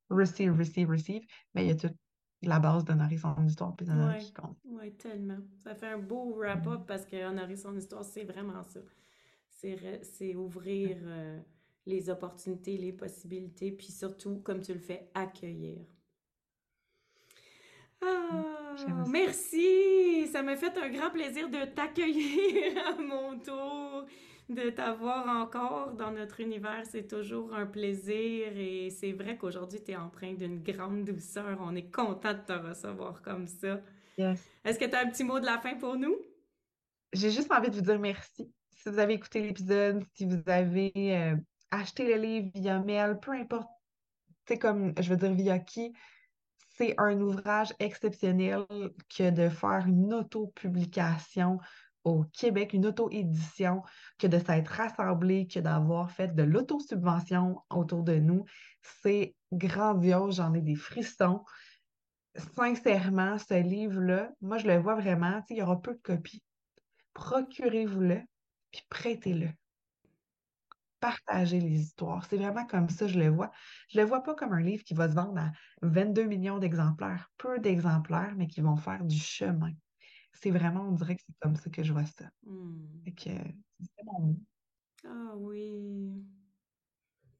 receive, 0.08 0.56
receive, 0.56 0.88
receive. 0.88 1.24
Mais 1.54 1.64
il 1.64 1.68
y 1.68 1.70
a 1.72 1.76
tout 1.76 1.94
la 2.48 2.58
base 2.58 2.84
d'honorer 2.84 3.16
son 3.16 3.34
histoire 3.46 3.74
puis 3.74 3.86
d'honorer 3.86 4.18
qui 4.18 4.32
compte. 4.32 4.56
Oui, 4.64 4.92
tellement. 4.92 5.38
Ça 5.62 5.74
fait 5.74 5.88
un 5.88 5.98
beau 5.98 6.34
wrap-up 6.36 6.80
mm. 6.80 6.86
parce 6.86 7.04
que 7.04 7.24
honorer 7.24 7.56
son 7.56 7.76
histoire, 7.76 8.04
c'est 8.04 8.24
vraiment 8.24 8.62
ça. 8.62 8.80
C'est 9.48 10.34
ouvrir 10.34 10.98
euh, 11.04 11.40
les 11.86 12.10
opportunités, 12.10 12.76
les 12.76 12.92
possibilités, 12.92 13.72
puis 13.72 13.92
surtout, 13.92 14.40
comme 14.40 14.60
tu 14.60 14.74
le 14.74 14.80
fais, 14.80 15.10
accueillir. 15.14 15.78
Ah, 18.02 18.74
merci! 19.08 20.26
Ça 20.30 20.42
m'a 20.42 20.56
fait 20.56 20.76
un 20.76 20.90
grand 20.90 21.10
plaisir 21.10 21.48
de 21.48 21.64
t'accueillir 21.64 22.76
à 22.86 23.00
mon 23.00 23.38
tour 23.38 24.06
de 24.48 24.70
t'avoir 24.70 25.26
encore 25.28 25.92
dans 25.92 26.10
notre 26.10 26.40
univers. 26.40 26.84
C'est 26.84 27.06
toujours 27.06 27.54
un 27.54 27.66
plaisir 27.66 28.48
et 28.56 28.90
c'est 28.90 29.12
vrai 29.12 29.36
qu'aujourd'hui, 29.36 29.82
tu 29.82 29.92
es 29.92 29.96
empreint 29.96 30.34
d'une 30.34 30.62
grande 30.62 31.04
douceur. 31.04 31.58
On 31.60 31.74
est 31.74 31.90
content 31.90 32.34
de 32.34 32.40
te 32.40 32.52
recevoir 32.52 33.22
comme 33.22 33.46
ça. 33.46 33.80
Est-ce 34.18 34.78
que 34.78 34.84
tu 34.84 34.94
as 34.94 35.00
un 35.00 35.10
petit 35.10 35.24
mot 35.24 35.40
de 35.40 35.46
la 35.46 35.58
fin 35.58 35.74
pour 35.74 35.96
nous? 35.96 36.16
J'ai 37.12 37.30
juste 37.30 37.50
envie 37.52 37.70
de 37.70 37.76
vous 37.76 37.82
dire 37.82 37.98
merci. 37.98 38.52
Si 38.70 38.88
vous 38.88 38.98
avez 38.98 39.14
écouté 39.14 39.40
l'épisode, 39.40 40.04
si 40.14 40.26
vous 40.26 40.42
avez 40.46 40.92
euh, 40.96 41.36
acheté 41.70 42.06
le 42.06 42.20
livre 42.20 42.50
via 42.54 42.78
mail, 42.80 43.18
peu 43.20 43.32
importe, 43.32 43.68
c'est 44.46 44.58
comme, 44.58 44.92
je 45.00 45.08
veux 45.08 45.16
dire, 45.16 45.32
via 45.32 45.58
qui, 45.58 45.92
c'est 46.76 46.94
un 46.98 47.20
ouvrage 47.20 47.72
exceptionnel 47.78 48.66
que 49.16 49.30
de 49.30 49.48
faire 49.48 49.84
une 49.86 50.12
auto-publication 50.12 51.58
au 52.04 52.24
Québec, 52.24 52.74
une 52.74 52.86
auto-édition, 52.86 53.82
que 54.18 54.26
de 54.26 54.38
s'être 54.38 54.68
rassemblé, 54.68 55.46
que 55.46 55.58
d'avoir 55.58 56.10
fait 56.10 56.34
de 56.34 56.42
l'autosubvention 56.42 57.60
autour 57.70 58.02
de 58.02 58.16
nous. 58.16 58.44
C'est 59.02 59.34
grandiose, 59.52 60.36
j'en 60.36 60.52
ai 60.54 60.60
des 60.60 60.76
frissons. 60.76 61.44
Sincèrement, 62.56 63.38
ce 63.38 63.60
livre-là, 63.60 64.30
moi, 64.40 64.58
je 64.58 64.66
le 64.66 64.76
vois 64.76 64.96
vraiment, 64.96 65.42
il 65.50 65.56
y 65.56 65.62
aura 65.62 65.80
peu 65.80 65.94
de 65.94 66.00
copies. 66.00 66.42
Procurez-vous-le, 67.14 68.20
puis 68.70 68.82
prêtez-le. 68.90 69.48
Partagez 71.00 71.60
les 71.60 71.80
histoires. 71.80 72.24
C'est 72.24 72.38
vraiment 72.38 72.66
comme 72.66 72.88
ça, 72.88 73.06
je 73.06 73.18
le 73.18 73.28
vois. 73.28 73.50
Je 73.88 74.00
le 74.00 74.06
vois 74.06 74.22
pas 74.22 74.34
comme 74.34 74.52
un 74.52 74.62
livre 74.62 74.82
qui 74.84 74.94
va 74.94 75.08
se 75.08 75.14
vendre 75.14 75.38
à 75.38 75.52
22 75.82 76.24
millions 76.24 76.58
d'exemplaires, 76.58 77.30
peu 77.38 77.58
d'exemplaires, 77.58 78.34
mais 78.36 78.46
qui 78.46 78.62
vont 78.62 78.76
faire 78.76 79.04
du 79.04 79.18
chemin 79.18 79.72
c'est 80.34 80.50
vraiment, 80.50 80.88
on 80.88 80.92
dirait 80.92 81.16
que 81.16 81.22
c'est 81.26 81.38
comme 81.40 81.56
ça 81.56 81.70
que 81.70 81.82
je 81.82 81.92
vois 81.92 82.04
ça. 82.04 82.26
Mmh. 82.44 83.04
que 83.16 83.30
c'est 83.80 84.04
mon 84.04 84.20
mot. 84.20 84.36
Ah 85.06 85.34
oui. 85.36 86.24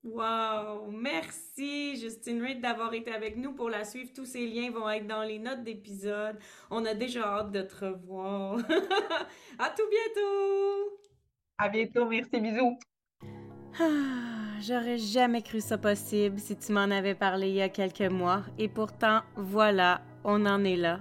Wow! 0.05 0.91
Merci, 0.91 1.97
Justine 1.97 2.43
Reid, 2.43 2.61
d'avoir 2.61 2.93
été 2.93 3.11
avec 3.11 3.39
nous 3.39 3.53
pour 3.53 3.71
la 3.71 3.85
suivre. 3.85 4.11
Tous 4.15 4.27
ces 4.27 4.47
liens 4.47 4.71
vont 4.71 4.89
être 4.91 5.07
dans 5.07 5.23
les 5.23 5.39
notes 5.39 5.65
d'épisode. 5.65 6.37
On 6.71 6.85
a 6.85 6.93
déjà 6.93 7.23
hâte 7.23 7.53
de 7.53 7.63
te 7.63 7.87
revoir. 7.87 8.59
à 9.59 9.71
tout 9.71 9.89
bientôt! 9.91 11.01
À 11.57 11.71
bientôt, 11.71 12.07
merci, 12.07 12.39
bisous! 12.39 12.79
Ah, 13.81 14.61
j'aurais 14.61 14.99
jamais 14.99 15.41
cru 15.41 15.61
ça 15.61 15.79
possible 15.79 16.39
si 16.39 16.55
tu 16.55 16.73
m'en 16.73 16.91
avais 16.91 17.15
parlé 17.15 17.49
il 17.49 17.55
y 17.55 17.63
a 17.63 17.71
quelques 17.71 18.03
mois. 18.03 18.43
Et 18.59 18.69
pourtant, 18.69 19.23
voilà, 19.37 20.03
on 20.23 20.45
en 20.45 20.65
est 20.65 20.77
là. 20.77 21.01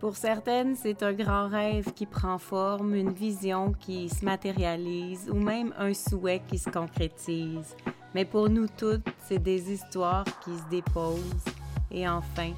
Pour 0.00 0.16
certaines, 0.16 0.76
c'est 0.76 1.02
un 1.02 1.12
grand 1.12 1.48
rêve 1.48 1.92
qui 1.92 2.06
prend 2.06 2.38
forme, 2.38 2.94
une 2.94 3.12
vision 3.12 3.72
qui 3.72 4.08
se 4.08 4.24
matérialise 4.24 5.28
ou 5.30 5.34
même 5.34 5.74
un 5.78 5.92
souhait 5.92 6.40
qui 6.48 6.56
se 6.56 6.70
concrétise. 6.70 7.76
Mais 8.14 8.24
pour 8.24 8.48
nous 8.48 8.66
toutes, 8.66 9.06
c'est 9.18 9.38
des 9.38 9.70
histoires 9.70 10.24
qui 10.42 10.56
se 10.56 10.68
déposent 10.70 11.44
et 11.90 12.08
enfin, 12.08 12.52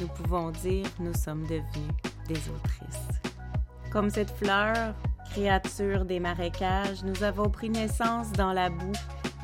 nous 0.00 0.08
pouvons 0.08 0.50
dire 0.50 0.86
nous 0.98 1.14
sommes 1.14 1.44
devenus 1.44 1.94
des 2.26 2.40
autrices. 2.50 3.20
Comme 3.92 4.10
cette 4.10 4.32
fleur, 4.32 4.92
créature 5.30 6.04
des 6.04 6.18
marécages, 6.18 7.04
nous 7.04 7.22
avons 7.22 7.48
pris 7.48 7.70
naissance 7.70 8.32
dans 8.32 8.52
la 8.52 8.70
boue 8.70 8.92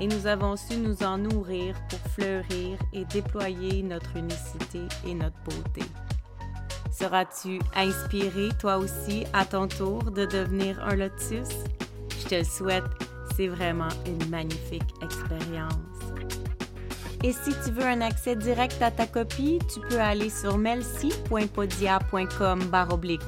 et 0.01 0.09
nous 0.09 0.27
avons 0.27 0.57
su 0.57 0.77
nous 0.77 1.05
en 1.05 1.19
nourrir 1.19 1.77
pour 1.89 2.01
fleurir 2.11 2.79
et 2.93 3.05
déployer 3.05 3.85
notre 3.85 4.17
unicité 4.17 4.81
et 5.07 5.15
notre 5.15 5.39
beauté. 5.45 5.83
Seras-tu 6.97 7.59
inspiré 7.75 8.51
toi 8.61 8.77
aussi 8.77 9.25
à 9.33 9.45
ton 9.45 9.67
tour 9.67 10.13
de 10.13 10.27
devenir 10.27 10.81
un 10.85 10.95
lotus? 10.95 11.49
Je 12.21 12.27
te 12.29 12.37
le 12.37 12.45
souhaite, 12.45 12.85
c'est 13.37 13.49
vraiment 13.49 13.89
une 14.07 14.31
magnifique 14.31 14.95
expérience. 15.03 15.75
Et 17.25 17.33
si 17.33 17.51
tu 17.65 17.73
veux 17.73 17.85
un 17.85 18.01
accès 18.01 18.37
direct 18.37 18.81
à 18.81 18.93
ta 18.93 19.07
copie, 19.07 19.59
tu 19.73 19.81
peux 19.81 19.99
aller 19.99 20.29
sur 20.31 20.59
melcy.podia.com 20.59 22.61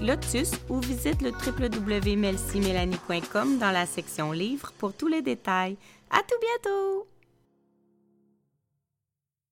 lotus 0.02 0.52
ou 0.68 0.80
visite 0.80 1.22
le 1.22 1.32
www.melcymélanie.com 1.32 3.58
dans 3.58 3.72
la 3.72 3.86
section 3.86 4.30
livres 4.32 4.72
pour 4.78 4.92
tous 4.92 5.08
les 5.08 5.22
détails. 5.22 5.78
À 6.10 6.18
tout 6.18 6.36
bientôt! 6.40 7.08